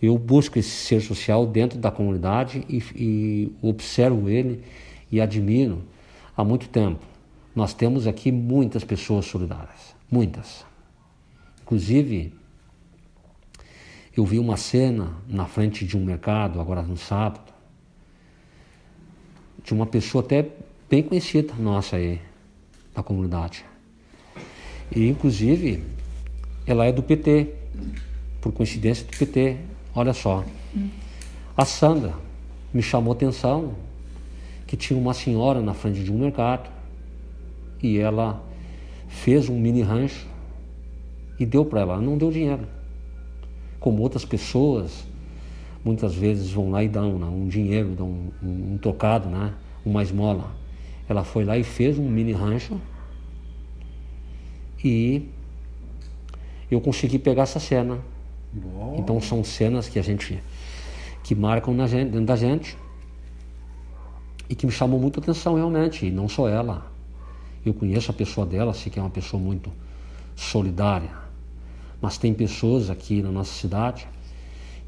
[0.00, 4.62] Eu busco esse ser social dentro da comunidade e, e observo ele
[5.10, 5.82] e admiro
[6.36, 7.04] há muito tempo.
[7.54, 10.64] Nós temos aqui muitas pessoas solidárias, muitas.
[11.62, 12.34] Inclusive,
[14.16, 17.52] eu vi uma cena na frente de um mercado, agora no sábado,
[19.62, 20.48] de uma pessoa até
[20.88, 22.20] bem conhecida nossa aí,
[22.94, 23.64] da comunidade.
[24.90, 25.84] E, inclusive,
[26.66, 27.52] ela é do PT,
[28.40, 29.56] por coincidência do PT.
[29.94, 30.44] Olha só.
[31.56, 32.14] A Sandra
[32.72, 33.74] me chamou atenção
[34.66, 36.70] que tinha uma senhora na frente de um mercado
[37.82, 38.42] e ela
[39.08, 40.26] fez um mini rancho
[41.38, 42.75] e deu para ela, não deu dinheiro.
[43.86, 45.06] Como outras pessoas
[45.84, 49.54] muitas vezes vão lá e dão né, um dinheiro, dão um, um, um tocado, né,
[49.84, 50.50] uma esmola.
[51.08, 52.80] Ela foi lá e fez um mini rancho
[54.82, 55.28] e
[56.68, 58.00] eu consegui pegar essa cena.
[58.52, 58.96] Bom.
[58.98, 60.42] Então são cenas que a gente
[61.22, 62.76] que marcam na gente, dentro da gente
[64.50, 66.90] e que me chamou muito atenção realmente, e não só ela.
[67.64, 69.70] Eu conheço a pessoa dela, sei que é uma pessoa muito
[70.34, 71.25] solidária.
[72.00, 74.06] Mas tem pessoas aqui na nossa cidade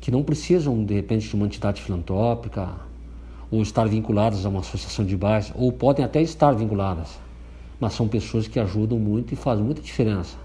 [0.00, 2.70] que não precisam, de repente, de uma entidade filantrópica
[3.50, 7.18] ou estar vinculadas a uma associação de bairros, ou podem até estar vinculadas,
[7.80, 10.36] mas são pessoas que ajudam muito e fazem muita diferença.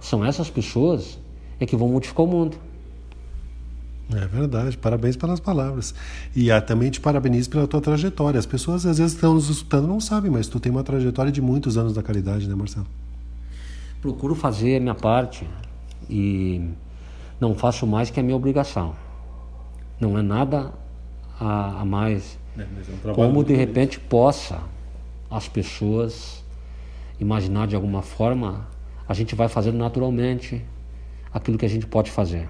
[0.00, 1.18] São essas pessoas
[1.58, 2.56] é que vão modificar o mundo.
[4.14, 5.94] É verdade, parabéns pelas palavras.
[6.34, 8.38] E ah, também te parabenizo pela tua trajetória.
[8.38, 11.42] As pessoas às vezes estão nos escutando não sabem, mas tu tem uma trajetória de
[11.42, 12.86] muitos anos da caridade, né, Marcelo?
[14.00, 15.46] Procuro fazer a minha parte
[16.08, 16.70] e
[17.40, 18.94] não faço mais que a minha obrigação.
[20.00, 20.72] Não é nada
[21.40, 22.38] a, a mais.
[22.56, 24.60] É, é um Como de repente possa
[25.30, 26.44] as pessoas
[27.20, 28.66] imaginar de alguma forma,
[29.08, 30.64] a gente vai fazendo naturalmente
[31.32, 32.48] aquilo que a gente pode fazer.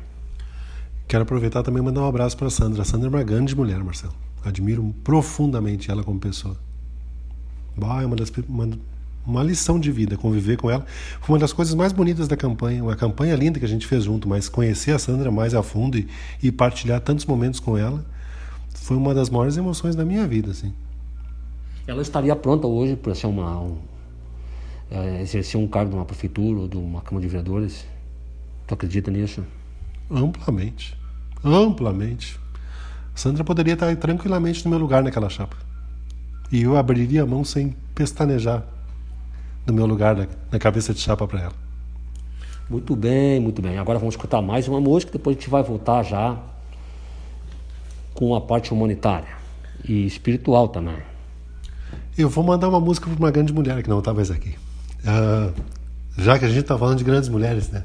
[1.07, 2.83] Quero aproveitar também e mandar um abraço para a Sandra.
[2.83, 4.15] A Sandra é uma grande mulher, Marcelo.
[4.45, 6.57] Admiro profundamente ela como pessoa.
[7.77, 8.69] Bah, é uma, das, uma,
[9.29, 10.85] uma lição de vida conviver com ela.
[11.21, 12.83] Foi uma das coisas mais bonitas da campanha.
[12.83, 15.99] Uma campanha linda que a gente fez junto, mas conhecer a Sandra mais a fundo
[15.99, 16.09] e,
[16.43, 18.05] e partilhar tantos momentos com ela
[18.75, 20.51] foi uma das maiores emoções da minha vida.
[20.51, 20.73] Assim.
[21.87, 23.77] Ela estaria pronta hoje para ser uma, um,
[24.91, 27.87] é, exercer um cargo numa prefeitura ou de uma Câmara de Vereadores?
[28.67, 29.45] Tu acredita nisso?
[30.11, 30.97] Amplamente.
[31.45, 32.41] Amplamente.
[33.15, 35.57] Sandra poderia estar tranquilamente no meu lugar naquela chapa.
[36.51, 38.65] E eu abriria a mão sem pestanejar
[39.69, 41.53] no meu lugar na, na cabeça de chapa para ela.
[42.69, 43.79] Muito bem, muito bem.
[43.79, 46.37] Agora vamos escutar mais uma música, depois a gente vai voltar já
[48.15, 49.29] com a parte humanitária
[49.87, 50.97] e espiritual também.
[52.17, 54.57] Eu vou mandar uma música para uma grande mulher que não está mais aqui.
[55.01, 55.55] Uh,
[56.17, 57.85] já que a gente está falando de grandes mulheres, né?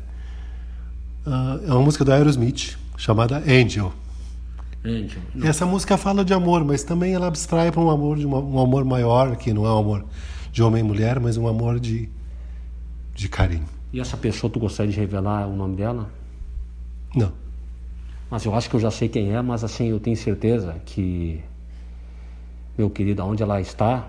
[1.25, 3.93] Uh, é uma música do Aerosmith chamada Angel.
[4.83, 5.21] Angel.
[5.43, 8.59] Essa música fala de amor, mas também ela abstrai para um amor de uma, um
[8.59, 10.05] amor maior, que não é um amor
[10.53, 12.07] de homem e mulher, mas um amor de
[13.13, 13.65] de carinho.
[13.91, 16.09] E essa pessoa, tu gostaria de revelar o nome dela?
[17.15, 17.31] Não.
[18.29, 21.43] Mas eu acho que eu já sei quem é, mas assim, eu tenho certeza que,
[22.77, 24.07] meu querido, aonde ela está,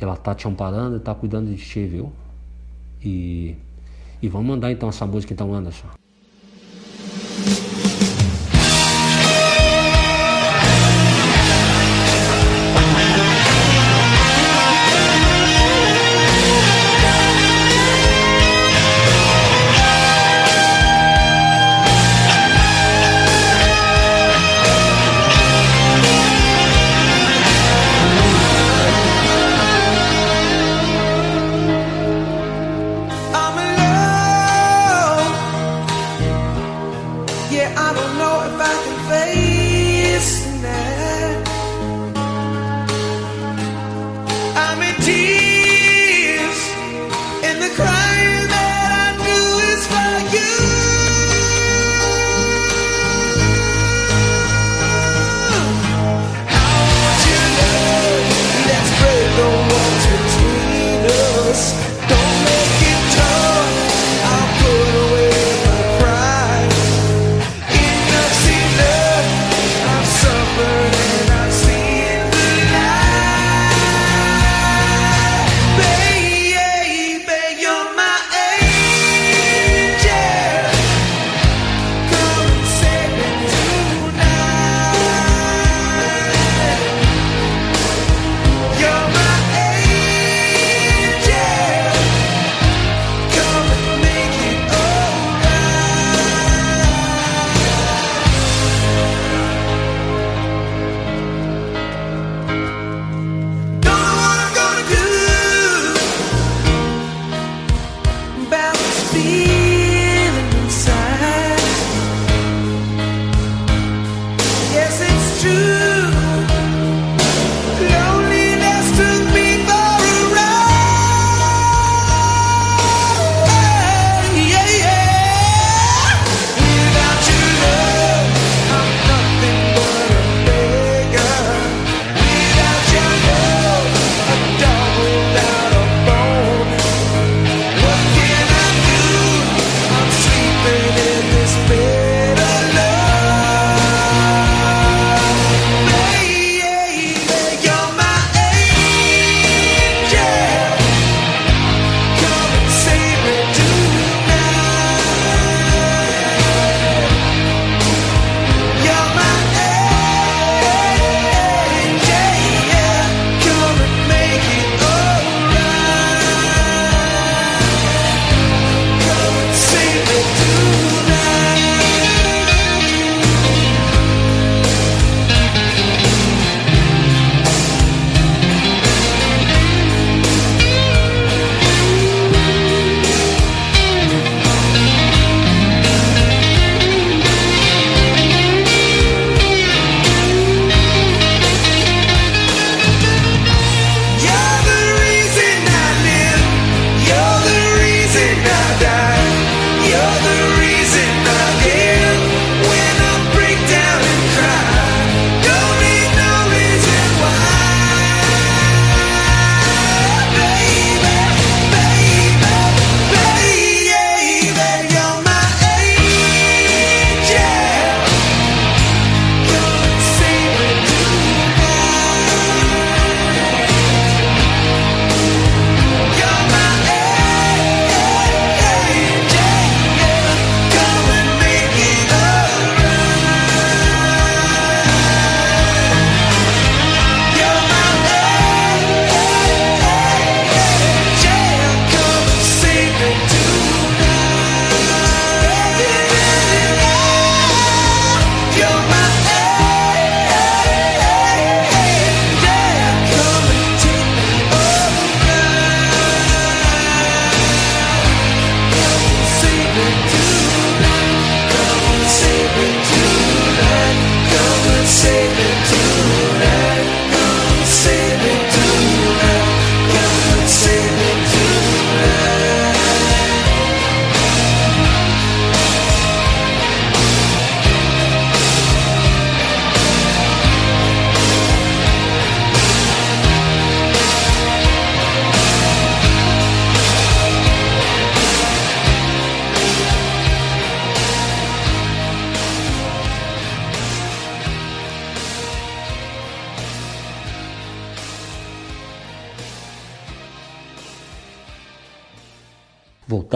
[0.00, 2.12] ela está te amparando e está cuidando de ti, viu?
[3.02, 3.56] E,
[4.22, 5.88] e vamos mandar então essa música então, Anderson.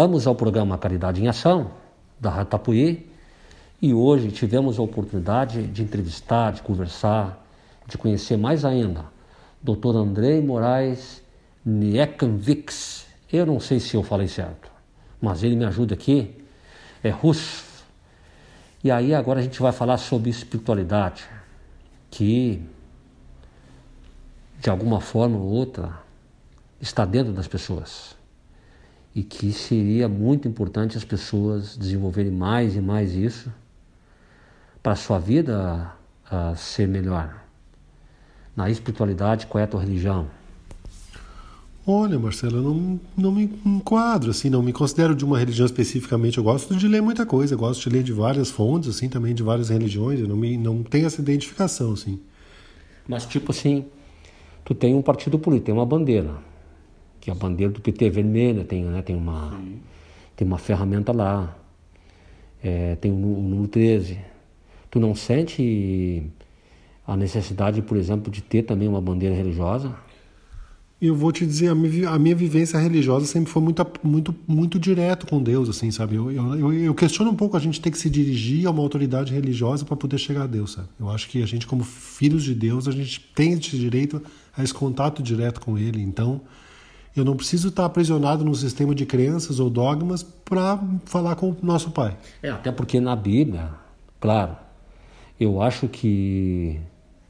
[0.01, 1.73] Voltamos ao programa Caridade em Ação,
[2.19, 3.07] da Ratapuí,
[3.83, 7.47] e hoje tivemos a oportunidade de entrevistar, de conversar,
[7.87, 9.05] de conhecer mais ainda
[9.63, 9.95] Dr.
[9.97, 11.23] Andrei Moraes
[11.63, 13.09] Niekanvix.
[13.31, 14.71] Eu não sei se eu falei certo,
[15.21, 16.35] mas ele me ajuda aqui.
[17.05, 17.85] É russo.
[18.83, 21.29] E aí agora a gente vai falar sobre espiritualidade,
[22.11, 22.67] que
[24.59, 25.93] de alguma forma ou outra
[26.81, 28.19] está dentro das pessoas
[29.15, 33.53] e que seria muito importante as pessoas desenvolverem mais e mais isso
[34.83, 35.93] para a sua vida
[36.31, 37.43] a ser melhor.
[38.57, 40.29] Na espiritualidade, qual é a tua religião?
[41.87, 46.39] Olha, Marcelo, eu não, não me enquadro, assim, não me considero de uma religião especificamente.
[46.39, 49.35] Eu gosto de ler muita coisa, eu gosto de ler de várias fontes, assim, também
[49.35, 50.21] de várias religiões.
[50.21, 52.21] Eu não, me, não tenho essa identificação, assim.
[53.09, 53.87] Mas, tipo assim,
[54.65, 56.50] tu tem um partido político, tem uma bandeira
[57.21, 59.61] que é a bandeira do PT vermelha, tem, né, tem, uma,
[60.35, 61.57] tem uma ferramenta lá,
[62.63, 64.19] é, tem o, o número 13.
[64.91, 66.23] Tu não sente
[67.07, 69.95] a necessidade, por exemplo, de ter também uma bandeira religiosa?
[71.01, 74.79] Eu vou te dizer, a minha, a minha vivência religiosa sempre foi muito, muito, muito
[74.79, 76.17] direto com Deus, assim, sabe?
[76.17, 79.33] Eu, eu, eu questiono um pouco a gente ter que se dirigir a uma autoridade
[79.33, 80.89] religiosa para poder chegar a Deus, sabe?
[80.99, 84.23] Eu acho que a gente, como filhos de Deus, a gente tem esse direito
[84.55, 86.03] a esse contato direto com Ele.
[86.03, 86.43] Então,
[87.15, 91.57] eu não preciso estar aprisionado num sistema de crenças ou dogmas para falar com o
[91.63, 92.17] nosso Pai.
[92.43, 93.71] É, até porque na Bíblia,
[94.21, 94.57] claro,
[95.39, 96.81] eu acho que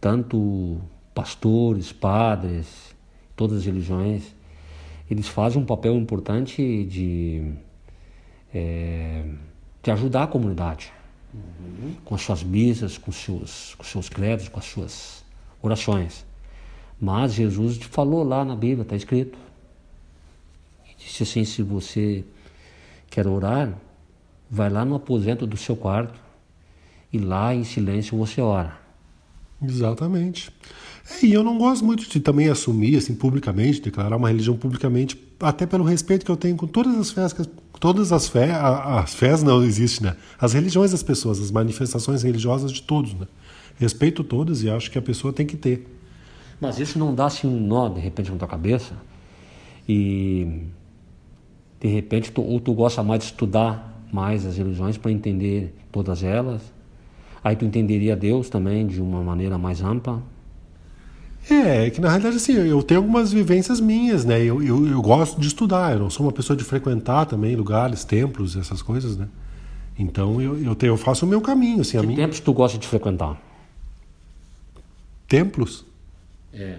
[0.00, 0.78] tanto
[1.14, 2.94] pastores, padres,
[3.36, 4.34] todas as religiões,
[5.10, 7.52] eles fazem um papel importante de,
[8.54, 9.24] é,
[9.82, 10.92] de ajudar a comunidade
[11.34, 11.94] uhum.
[12.04, 15.24] com as suas missas, com seus, com seus credos, com as suas
[15.62, 16.24] orações.
[17.00, 19.38] Mas Jesus falou lá na Bíblia, está escrito,
[21.10, 22.24] Disse assim: se você
[23.10, 23.76] quer orar,
[24.48, 26.18] vai lá no aposento do seu quarto
[27.12, 28.78] e lá em silêncio você ora.
[29.60, 30.50] Exatamente.
[31.10, 35.20] É, e eu não gosto muito de também assumir assim publicamente, declarar uma religião publicamente,
[35.40, 37.34] até pelo respeito que eu tenho com todas as fés,
[37.80, 40.16] todas as fés, as fés não existem, né?
[40.38, 43.26] As religiões das pessoas, as manifestações religiosas de todos, né?
[43.76, 45.86] Respeito todas e acho que a pessoa tem que ter.
[46.60, 48.94] Mas isso não dá assim um nó de repente na tua cabeça
[49.88, 50.62] e
[51.80, 56.22] de repente, tu, ou tu gosta mais de estudar mais as religiões para entender todas
[56.22, 56.60] elas.
[57.42, 60.22] Aí tu entenderia Deus também de uma maneira mais ampla.
[61.48, 64.38] É, é que na realidade assim, eu tenho algumas vivências minhas, né?
[64.42, 68.04] Eu, eu, eu, gosto de estudar, eu não sou uma pessoa de frequentar também lugares,
[68.04, 69.26] templos, essas coisas, né?
[69.98, 71.92] Então eu, eu, tenho, eu faço o meu caminho, assim.
[71.92, 72.14] Que a mim...
[72.14, 73.40] templos tu gosta de frequentar?
[75.26, 75.86] Templos?
[76.52, 76.78] É,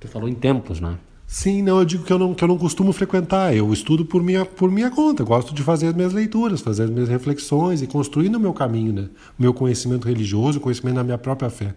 [0.00, 0.98] tu falou em templos, né?
[1.32, 4.20] Sim, não, eu digo que eu não, que eu não costumo frequentar, eu estudo por
[4.20, 7.86] minha, por minha conta, gosto de fazer as minhas leituras, fazer as minhas reflexões e
[7.86, 9.08] construir no meu caminho, né?
[9.38, 11.72] O meu conhecimento religioso, o conhecimento da minha própria fé.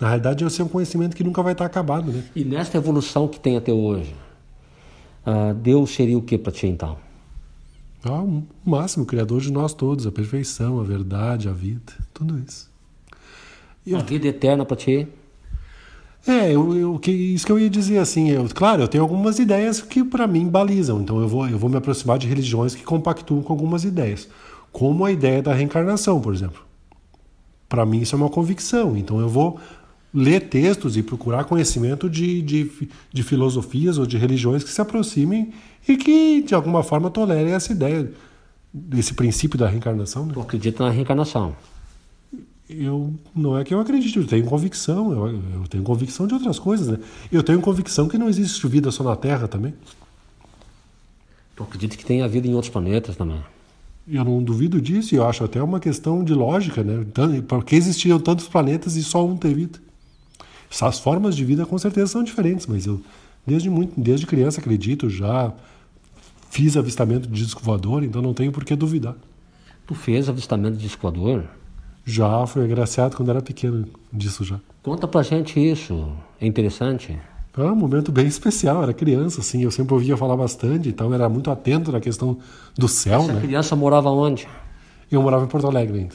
[0.00, 2.24] Na realidade, eu sei um conhecimento que nunca vai estar acabado, né?
[2.34, 4.12] E nesta evolução que tem até hoje,
[5.24, 6.98] uh, Deus seria o que para ti então?
[8.02, 12.42] Ah, o máximo, o Criador de nós todos, a perfeição, a verdade, a vida, tudo
[12.44, 12.68] isso.
[13.86, 13.98] Eu...
[13.98, 15.06] A vida eterna para ti?
[16.26, 18.30] É, eu, eu, que, isso que eu ia dizer assim.
[18.30, 21.00] Eu, claro, eu tenho algumas ideias que para mim balizam.
[21.00, 24.28] Então eu vou, eu vou me aproximar de religiões que compactuam com algumas ideias,
[24.72, 26.62] como a ideia da reencarnação, por exemplo.
[27.68, 28.96] Para mim isso é uma convicção.
[28.96, 29.60] Então eu vou
[30.12, 32.70] ler textos e procurar conhecimento de, de,
[33.12, 35.52] de filosofias ou de religiões que se aproximem
[35.86, 38.10] e que de alguma forma tolerem essa ideia,
[38.72, 40.26] desse princípio da reencarnação.
[40.26, 40.34] Né?
[40.34, 41.54] Tu acredita na reencarnação?
[42.68, 46.58] Eu não é que eu acredite, eu tenho convicção, eu, eu, tenho convicção de outras
[46.58, 46.98] coisas, né?
[47.30, 49.74] Eu tenho convicção que não existe vida só na Terra também.
[51.54, 53.40] Tu acredita que tem a vida em outros planetas também?
[54.08, 57.04] Eu não duvido disso, e eu acho até uma questão de lógica, né?
[57.46, 59.80] Por que existiam tantos planetas e só um ter vida?
[60.80, 63.00] As formas de vida com certeza são diferentes, mas eu
[63.46, 65.52] desde muito, desde criança acredito, já
[66.50, 69.14] fiz avistamento de disco voador, então não tenho por que duvidar.
[69.86, 71.44] Tu fez avistamento de disco voador?
[72.08, 74.60] Já, fui agraciado quando era pequeno disso já.
[74.80, 76.08] Conta pra gente isso,
[76.40, 77.18] é interessante.
[77.58, 81.28] É um momento bem especial, era criança, assim, eu sempre ouvia falar bastante, então era
[81.28, 82.38] muito atento na questão
[82.78, 83.40] do céu, Essa né?
[83.40, 84.46] criança morava onde?
[85.10, 86.14] Eu morava em Porto Alegre ainda.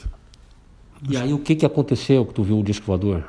[1.10, 3.24] E aí o que, que aconteceu que tu viu o disco voador?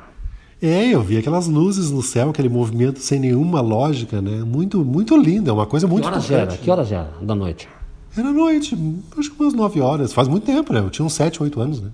[0.62, 4.42] É, eu vi aquelas luzes no céu, aquele movimento sem nenhuma lógica, né?
[4.44, 6.56] Muito, muito lindo, é uma coisa muito Que horas era?
[6.56, 7.68] Que horas era da noite?
[8.16, 8.78] Era noite,
[9.18, 10.78] acho que umas 9 horas, faz muito tempo, né?
[10.78, 11.90] Eu tinha uns 7, 8 anos, né?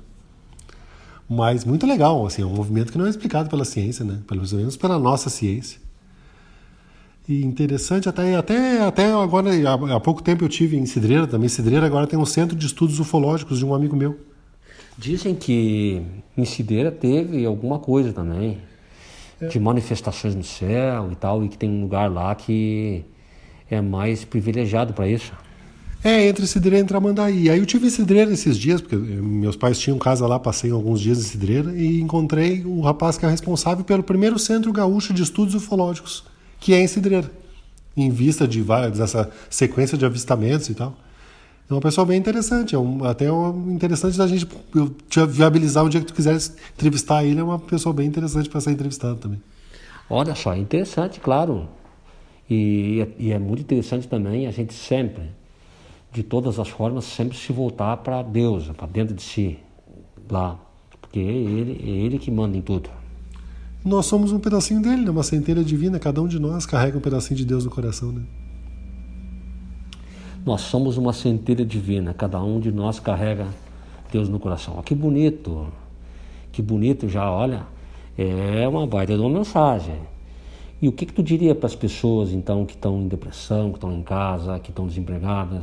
[1.32, 4.18] Mas muito legal, assim, é um movimento que não é explicado pela ciência, né?
[4.26, 5.80] Pelo menos pela nossa ciência.
[7.28, 11.48] E interessante, até, até, até agora, há, há pouco tempo eu tive em Cidreira também.
[11.48, 14.18] Cidreira agora tem um centro de estudos ufológicos de um amigo meu.
[14.98, 16.02] Dizem que
[16.36, 18.58] em Cidreira teve alguma coisa também,
[19.40, 19.46] é.
[19.46, 23.04] de manifestações no céu e tal, e que tem um lugar lá que
[23.70, 25.32] é mais privilegiado para isso.
[26.02, 27.50] É, entre Cidreira e Tramandaí.
[27.50, 31.00] Aí eu tive em Cidreira esses dias, porque meus pais tinham casa lá, passei alguns
[31.00, 35.22] dias em Cidreira, e encontrei o rapaz que é responsável pelo primeiro centro gaúcho de
[35.22, 36.24] estudos ufológicos
[36.60, 37.30] que é em Cidreira,
[37.96, 40.94] em vista de várias, dessa sequência de avistamentos e tal.
[41.68, 44.46] É uma pessoa bem interessante, é um, até um, interessante da gente
[45.08, 46.36] te viabilizar o dia que tu quiser
[46.74, 49.40] entrevistar ele, é uma pessoa bem interessante para ser entrevistado também.
[50.08, 51.68] Olha só, interessante, claro.
[52.48, 55.22] E, e é muito interessante também a gente sempre,
[56.12, 59.58] de todas as formas, sempre se voltar para Deus, para dentro de si,
[60.28, 60.58] lá.
[61.00, 62.90] Porque é ele, é ele que manda em tudo.
[63.84, 65.10] Nós somos um pedacinho dele, né?
[65.10, 68.12] uma centelha divina, cada um de nós carrega um pedacinho de Deus no coração.
[68.12, 68.22] Né?
[70.44, 73.46] Nós somos uma centelha divina, cada um de nós carrega
[74.12, 74.74] Deus no coração.
[74.76, 75.68] Ó, que bonito,
[76.52, 77.66] que bonito já, olha,
[78.18, 79.96] é uma baita de uma mensagem.
[80.82, 83.76] E o que, que tu diria para as pessoas então que estão em depressão, que
[83.76, 85.62] estão em casa, que estão desempregadas,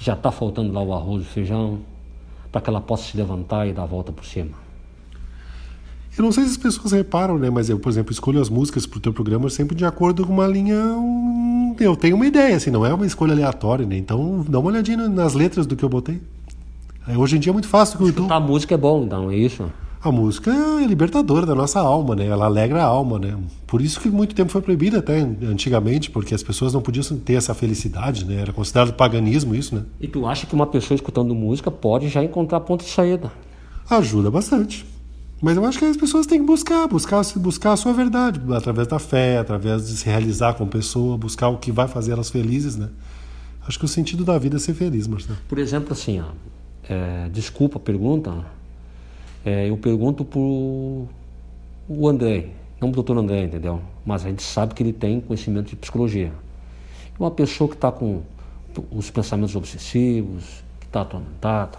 [0.00, 1.78] que já está faltando lá o arroz e o feijão,
[2.50, 4.52] para que ela possa se levantar e dar a volta por cima?
[6.16, 7.50] Eu não sei se as pessoas reparam, né?
[7.50, 10.32] Mas eu, por exemplo, escolho as músicas para o teu programa sempre de acordo com
[10.32, 10.74] uma linha.
[11.78, 13.98] Eu tenho uma ideia, assim, não é uma escolha aleatória, né?
[13.98, 16.18] Então dá uma olhadinha nas letras do que eu botei.
[17.14, 18.32] Hoje em dia é muito fácil o YouTube.
[18.32, 19.70] A música é bom, então, é isso?
[20.02, 22.26] A música é libertadora da nossa alma, né?
[22.26, 23.36] Ela alegra a alma, né?
[23.66, 27.34] Por isso que muito tempo foi proibida até antigamente, porque as pessoas não podiam ter
[27.34, 28.36] essa felicidade, né?
[28.36, 29.82] Era considerado paganismo isso, né?
[30.00, 33.30] E tu acha que uma pessoa escutando música pode já encontrar ponto de saída?
[33.90, 34.86] Ajuda bastante.
[35.38, 38.88] Mas eu acho que as pessoas têm que buscar, buscar, buscar a sua verdade, através
[38.88, 42.74] da fé, através de se realizar como pessoa, buscar o que vai fazer elas felizes,
[42.74, 42.88] né?
[43.68, 45.38] Acho que o sentido da vida é ser feliz, Marcelo.
[45.46, 46.28] Por exemplo, assim, ó,
[46.88, 48.32] é, desculpa a pergunta,
[49.44, 51.06] é, eu pergunto pro
[51.88, 52.48] o André,
[52.80, 53.80] não o doutor André, entendeu?
[54.04, 56.32] Mas a gente sabe que ele tem conhecimento de psicologia.
[57.18, 58.22] Uma pessoa que está com
[58.90, 61.78] os pensamentos obsessivos, que está atormentada,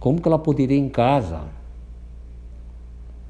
[0.00, 1.42] como que ela poderia em casa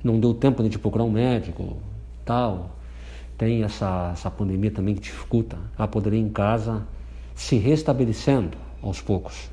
[0.02, 1.76] não deu tempo de procurar um médico,
[2.24, 2.70] tal.
[3.38, 6.86] Tem essa, essa pandemia também que dificulta a poder ir em casa
[7.34, 9.50] se restabelecendo aos poucos.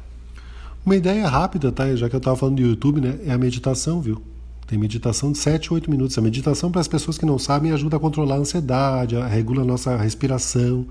[0.89, 1.95] Uma ideia rápida, tá?
[1.95, 3.19] Já que eu estava falando do YouTube, né?
[3.23, 4.19] É a meditação, viu?
[4.65, 6.17] Tem meditação de 7, 8 minutos.
[6.17, 9.65] A meditação, para as pessoas que não sabem, ajuda a controlar a ansiedade, regula a
[9.65, 10.87] nossa respiração,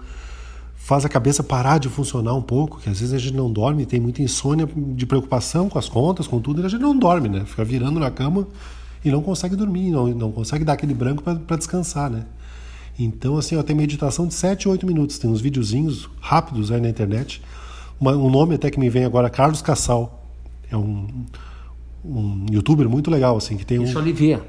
[0.76, 3.84] faz a cabeça parar de funcionar um pouco, que às vezes a gente não dorme,
[3.86, 7.28] tem muita insônia de preocupação com as contas, com tudo, e a gente não dorme,
[7.28, 7.44] né?
[7.44, 8.46] Fica virando na cama
[9.04, 12.24] e não consegue dormir, não, não consegue dar aquele branco para descansar, né?
[12.96, 15.18] Então, assim, ó, tem meditação de 7, 8 minutos.
[15.18, 17.42] Tem uns videozinhos rápidos aí na internet.
[18.00, 20.24] Uma, um nome até que me vem agora, Carlos Cassal.
[20.70, 21.06] É um,
[22.04, 24.00] um youtuber muito legal, assim, que tem Isso um...
[24.00, 24.42] alivia.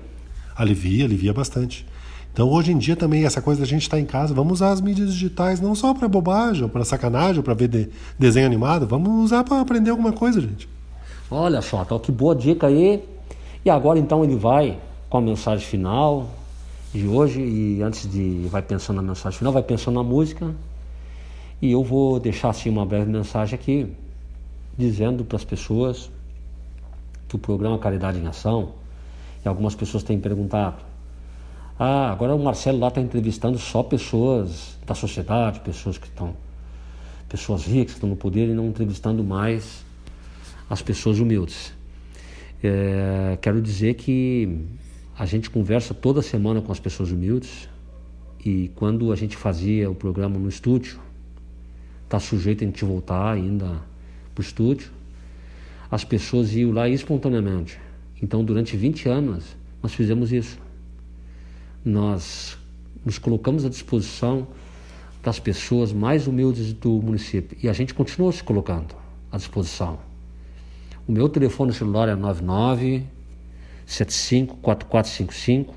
[0.56, 1.86] Alivia, alivia bastante.
[2.32, 4.72] Então, hoje em dia também, essa coisa da gente estar tá em casa, vamos usar
[4.72, 8.46] as mídias digitais não só para bobagem, ou para sacanagem, ou para ver de, desenho
[8.46, 10.70] animado, vamos usar para aprender alguma coisa, gente.
[11.32, 13.04] Olha só, então que boa dica aí
[13.64, 16.30] e agora então ele vai com a mensagem final
[16.94, 20.56] de hoje e antes de vai pensando na mensagem final, vai pensando na música.
[21.62, 23.94] E eu vou deixar assim uma breve mensagem aqui
[24.78, 26.10] dizendo para as pessoas
[27.28, 28.74] que o programa Caridade em Ação,
[29.44, 30.82] e algumas pessoas têm perguntado:
[31.78, 36.34] "Ah, agora o Marcelo lá está entrevistando só pessoas da sociedade, pessoas que estão
[37.28, 39.84] pessoas ricas que estão no poder e não entrevistando mais
[40.70, 41.74] as pessoas humildes".
[42.64, 44.66] É, quero dizer que
[45.18, 47.68] a gente conversa toda semana com as pessoas humildes
[48.46, 51.00] e quando a gente fazia o programa no estúdio,
[52.10, 53.80] está sujeito a gente voltar ainda
[54.34, 54.90] para o estúdio,
[55.92, 57.80] as pessoas iam lá espontaneamente.
[58.22, 59.46] Então, durante 20 anos,
[59.82, 60.60] nós fizemos isso.
[61.86, 62.58] Nós
[63.06, 64.48] nos colocamos à disposição
[65.24, 68.96] das pessoas mais humildes do município e a gente continuou se colocando
[69.32, 70.00] à disposição.
[71.08, 73.04] O meu telefone celular é 99
[73.86, 75.76] 75 4455.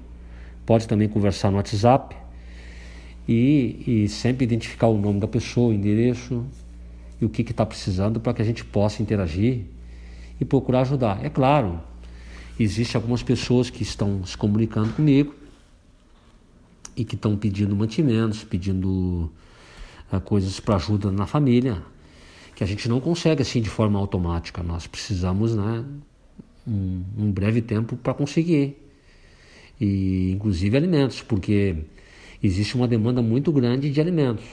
[0.65, 2.22] Pode também conversar no WhatsApp
[3.29, 6.45] e, e sempre identificar o nome da pessoa, o endereço
[7.21, 9.63] e o que está precisando para que a gente possa interagir
[10.41, 11.25] e procurar ajudar.
[11.25, 11.81] É claro,
[12.59, 15.35] existem algumas pessoas que estão se comunicando comigo
[16.97, 19.31] e que estão pedindo mantimentos, pedindo
[20.13, 21.83] uh, coisas para ajuda na família
[22.55, 24.63] que a gente não consegue assim de forma automática.
[24.63, 25.85] Nós precisamos, né,
[26.67, 28.77] um, um breve tempo para conseguir.
[29.81, 31.77] E inclusive alimentos, porque
[32.43, 34.45] existe uma demanda muito grande de alimentos.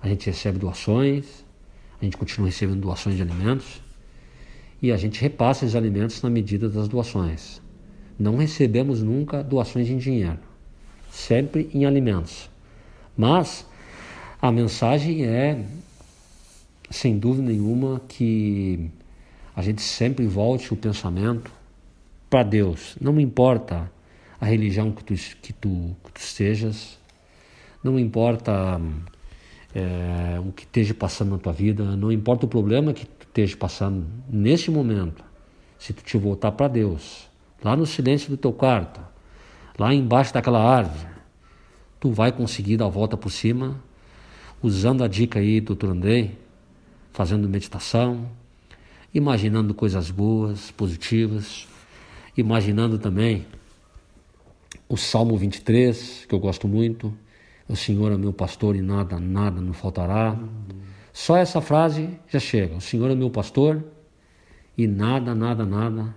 [0.00, 1.44] A gente recebe doações,
[2.00, 3.80] a gente continua recebendo doações de alimentos
[4.80, 7.60] e a gente repassa esses alimentos na medida das doações.
[8.18, 10.38] Não recebemos nunca doações em dinheiro,
[11.10, 12.48] sempre em alimentos.
[13.16, 13.66] Mas
[14.40, 15.64] a mensagem é,
[16.90, 18.90] sem dúvida nenhuma, que
[19.54, 21.50] a gente sempre volte o pensamento
[22.28, 22.96] para Deus.
[23.00, 23.90] Não importa
[24.40, 26.98] a religião que tu, que tu, que tu estejas,
[27.86, 28.80] não importa
[29.74, 33.56] é, o que esteja passando na tua vida, não importa o problema que tu esteja
[33.56, 35.24] passando neste momento,
[35.78, 37.28] se tu te voltar para Deus,
[37.62, 39.00] lá no silêncio do teu quarto,
[39.78, 41.14] lá embaixo daquela árvore,
[42.00, 43.78] tu vai conseguir dar a volta por cima,
[44.62, 45.90] usando a dica aí do Dr.
[45.90, 46.38] Andrei,
[47.12, 48.28] fazendo meditação,
[49.14, 51.68] imaginando coisas boas, positivas,
[52.36, 53.46] imaginando também
[54.88, 57.12] o Salmo 23, que eu gosto muito,
[57.68, 60.38] o Senhor é meu pastor e nada, nada me faltará.
[61.12, 62.76] Só essa frase já chega.
[62.76, 63.82] O Senhor é meu pastor
[64.76, 66.14] e nada, nada, nada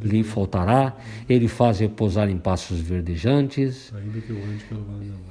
[0.00, 0.96] lhe faltará.
[1.28, 3.92] Ele faz repousar em passos verdejantes.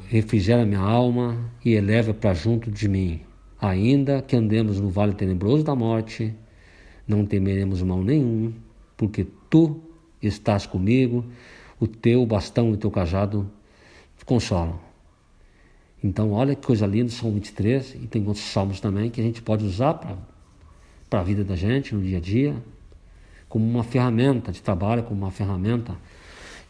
[0.07, 3.22] Refrigera minha alma e eleva para junto de mim.
[3.60, 6.35] Ainda que andemos no vale tenebroso da morte,
[7.07, 8.53] não temeremos mal nenhum,
[8.97, 9.81] porque tu
[10.22, 11.26] estás comigo,
[11.80, 13.49] o teu bastão e o teu cajado
[14.18, 14.92] te consolam.
[16.03, 19.41] Então, olha que coisa linda, Salmo 23, e tem outros salmos também que a gente
[19.41, 19.93] pode usar
[21.09, 22.55] para a vida da gente no dia a dia,
[23.47, 25.95] como uma ferramenta de trabalho, como uma ferramenta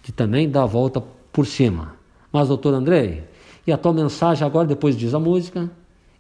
[0.04, 1.02] que também dá a volta
[1.32, 1.96] por cima.
[2.32, 3.24] Mas, doutor Andrei,
[3.66, 5.72] e a tua mensagem agora, depois diz a música,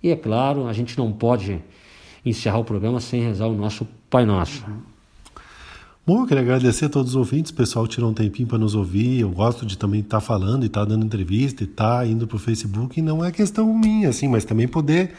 [0.02, 1.62] e é claro, a gente não pode
[2.26, 4.66] encerrar o programa sem rezar o nosso Pai Nosso.
[6.06, 8.76] Bom, eu queria agradecer a todos os ouvintes, o pessoal tirou um tempinho para nos
[8.76, 9.22] ouvir.
[9.22, 12.06] Eu gosto de também estar tá falando e estar tá dando entrevista e estar tá
[12.06, 13.00] indo para o Facebook.
[13.00, 15.14] E não é questão minha, assim, mas também poder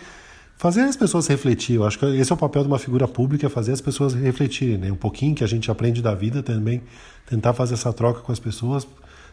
[0.59, 1.77] fazer as pessoas refletir.
[1.77, 4.77] Eu acho que esse é o papel de uma figura pública, fazer as pessoas refletirem,
[4.77, 4.93] né?
[4.93, 6.83] Um pouquinho que a gente aprende da vida também,
[7.25, 8.87] tentar fazer essa troca com as pessoas.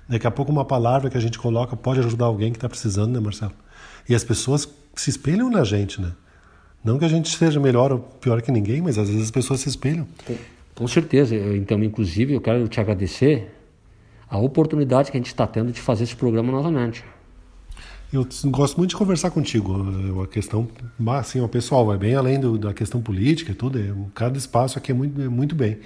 [0.08, 3.12] Daqui a pouco uma palavra que a gente coloca pode ajudar alguém que está precisando,
[3.12, 3.52] né, Marcelo?
[4.08, 6.14] E as pessoas se espelham na gente, né?
[6.82, 9.60] Não que a gente seja melhor ou pior que ninguém, mas às vezes as pessoas
[9.60, 10.08] se espelham.
[10.76, 11.36] Com certeza.
[11.36, 13.52] Então, inclusive, eu quero te agradecer
[14.30, 17.04] a oportunidade que a gente está tendo de fazer esse programa novamente.
[18.14, 20.22] Eu gosto muito de conversar contigo.
[20.22, 20.68] A questão,
[21.08, 23.80] assim, o pessoal vai bem além do, da questão política e tudo.
[23.80, 25.80] É, cada espaço aqui é muito, é muito bem.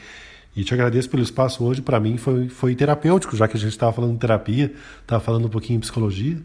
[0.56, 1.84] E te agradeço pelo espaço hoje.
[1.84, 5.49] Para mim foi, foi terapêutico, já que a gente estava falando terapia, estava falando um
[5.49, 6.41] pouquinho de psicologia.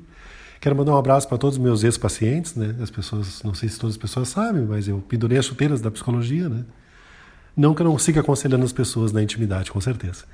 [0.61, 2.77] Quero mandar um abraço para todos os meus ex-pacientes, né?
[2.83, 5.91] As pessoas, não sei se todas as pessoas sabem, mas eu pendurei as chuteiras da
[5.91, 6.65] psicologia, né?
[7.61, 10.24] Não que eu não siga aconselhando as pessoas na intimidade, com certeza.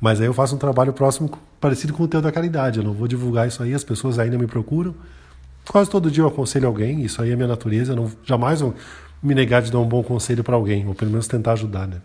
[0.00, 1.30] Mas aí eu faço um trabalho próximo,
[1.60, 2.78] parecido com o teu da caridade.
[2.78, 4.94] Eu não vou divulgar isso aí, as pessoas ainda me procuram.
[5.68, 7.92] Quase todo dia eu aconselho alguém, isso aí é minha natureza.
[7.92, 8.74] Eu não, jamais vou
[9.22, 12.00] me negar de dar um bom conselho para alguém, ou pelo menos tentar ajudar, né?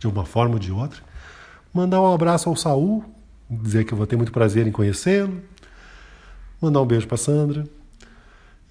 [0.00, 1.00] De uma forma ou de outra.
[1.72, 3.04] Mandar um abraço ao Saul,
[3.48, 5.40] dizer que eu vou ter muito prazer em conhecê-lo.
[6.60, 7.64] Mandar um beijo para Sandra.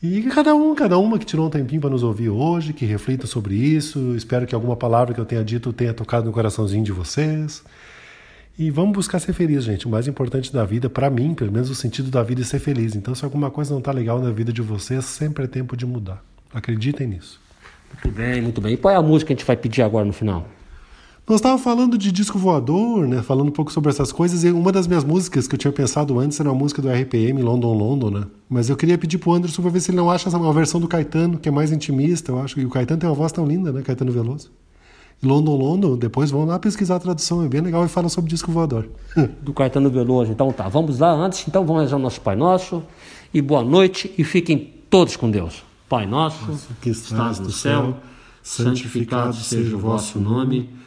[0.01, 3.25] E cada um, cada uma que tirou um tempinho para nos ouvir hoje, que reflita
[3.25, 4.15] sobre isso.
[4.15, 7.63] Espero que alguma palavra que eu tenha dito tenha tocado no coraçãozinho de vocês.
[8.59, 9.87] E vamos buscar ser feliz, gente.
[9.87, 12.59] O mais importante da vida, para mim, pelo menos o sentido da vida é ser
[12.59, 12.95] feliz.
[12.95, 15.85] Então, se alguma coisa não está legal na vida de vocês, sempre é tempo de
[15.85, 16.23] mudar.
[16.53, 17.39] Acreditem nisso.
[17.91, 18.73] Muito bem, muito bem.
[18.73, 20.47] E qual é a música que a gente vai pedir agora no final?
[21.27, 23.21] Nós estávamos falando de disco voador, né?
[23.21, 24.45] Falando um pouco sobre essas coisas.
[24.45, 27.41] E uma das minhas músicas que eu tinha pensado antes era uma música do RPM,
[27.41, 28.27] London London, né?
[28.49, 30.87] Mas eu queria pedir pro Anderson para ver se ele não acha uma versão do
[30.87, 32.57] Caetano, que é mais intimista, eu acho.
[32.61, 33.81] E o Caetano tem uma voz tão linda, né?
[33.81, 34.49] Caetano Veloso.
[35.21, 38.49] London London, depois vão lá pesquisar a tradução, é bem legal e fala sobre disco
[38.49, 38.87] voador.
[39.43, 40.31] do Caetano Veloso.
[40.31, 41.45] Então tá, vamos lá antes.
[41.45, 42.81] Então vamos rezar o nosso Pai Nosso.
[43.33, 45.61] E boa noite e fiquem todos com Deus.
[45.89, 47.97] Pai nosso, que estás no céu,
[48.41, 50.86] santificado seja o vosso nome.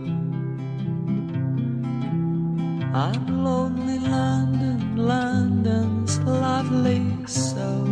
[2.93, 7.87] I'm lonely London, London's lovely so.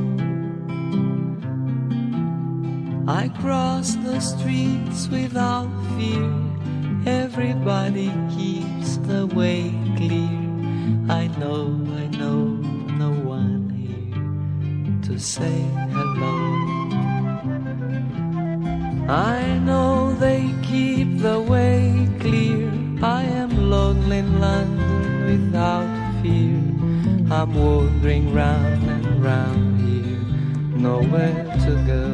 [3.07, 6.29] I cross the streets without fear.
[7.05, 10.35] Everybody keeps the way clear.
[11.07, 12.43] I know, I know
[12.99, 15.61] no one here to say
[15.95, 16.35] hello.
[19.07, 22.88] I know they keep the way clear.
[23.01, 25.87] I am lonely in London without
[26.21, 26.59] fear.
[27.31, 32.07] I'm wandering round and round here, nowhere to go.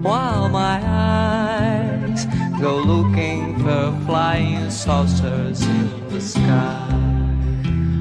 [0.00, 2.24] While my eyes
[2.58, 6.88] go looking for flying saucers in the sky.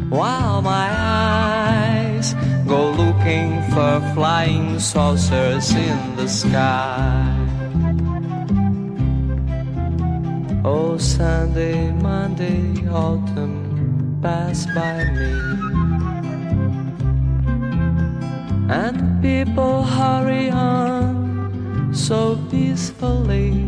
[0.08, 2.36] While my eyes
[2.66, 7.43] go looking for flying saucers in the sky.
[10.66, 15.34] Oh, Sunday, Monday, autumn pass by me.
[18.70, 23.68] And people hurry on so peacefully.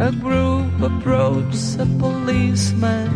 [0.00, 3.10] A group approaches a policeman.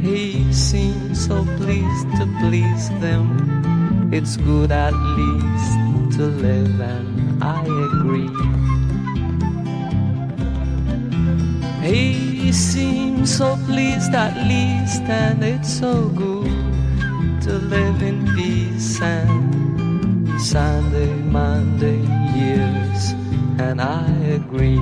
[0.00, 4.10] He seems so pleased to please them.
[4.10, 8.81] It's good at least to live, and I agree.
[11.82, 19.02] He seems so pleased at least, and it's so good to live in peace.
[19.02, 21.98] And Sunday, Monday,
[22.38, 23.10] years,
[23.58, 24.06] and I
[24.38, 24.78] agree.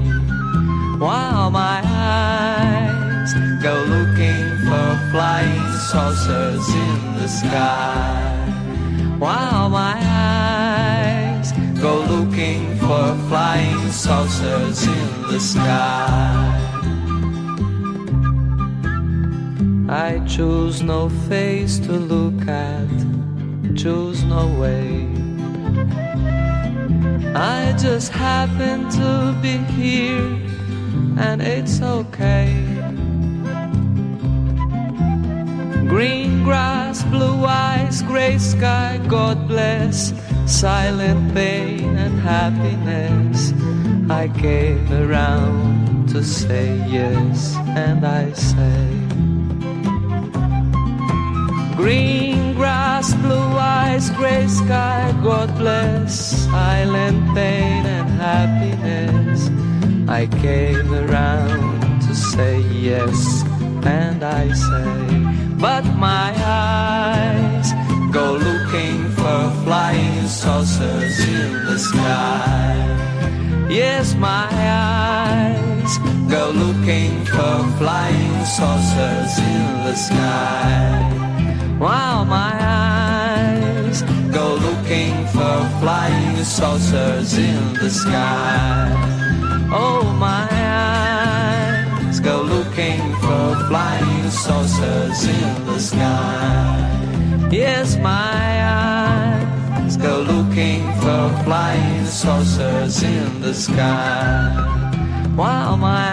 [0.98, 3.32] While my eyes
[3.62, 8.36] go looking for flying saucers in the sky.
[9.18, 16.69] While my eyes go looking for flying saucers in the sky.
[19.90, 22.88] I choose no face to look at,
[23.74, 25.08] choose no way.
[27.34, 30.30] I just happen to be here,
[31.18, 32.54] and it's okay.
[35.88, 40.14] Green grass, blue eyes, gray sky, God bless,
[40.46, 43.52] silent pain and happiness.
[44.08, 49.09] I came around to say yes, and I say.
[51.80, 59.48] Green grass, blue eyes, gray sky, God bless, silent pain and happiness.
[60.06, 63.44] I came around to say yes,
[63.82, 64.92] and I say,
[65.56, 67.72] but my eyes
[68.12, 72.76] go looking for flying saucers in the sky.
[73.70, 75.96] Yes, my eyes
[76.28, 81.29] go looking for flying saucers in the sky.
[81.80, 88.84] While my eyes go looking for flying saucers in the sky.
[89.72, 97.48] Oh, my eyes go looking for flying saucers in the sky.
[97.50, 98.42] Yes, my
[98.76, 104.52] eyes go looking for flying saucers in the sky.
[105.34, 106.08] While my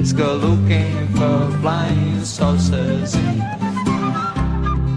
[0.00, 3.69] eyes go looking for flying saucers in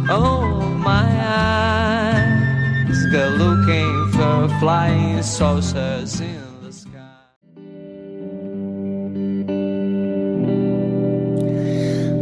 [0.09, 6.99] Oh, my eyes go looking for flying saucers in the sky.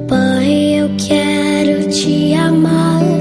[0.08, 3.21] Pai, eu quero te amar,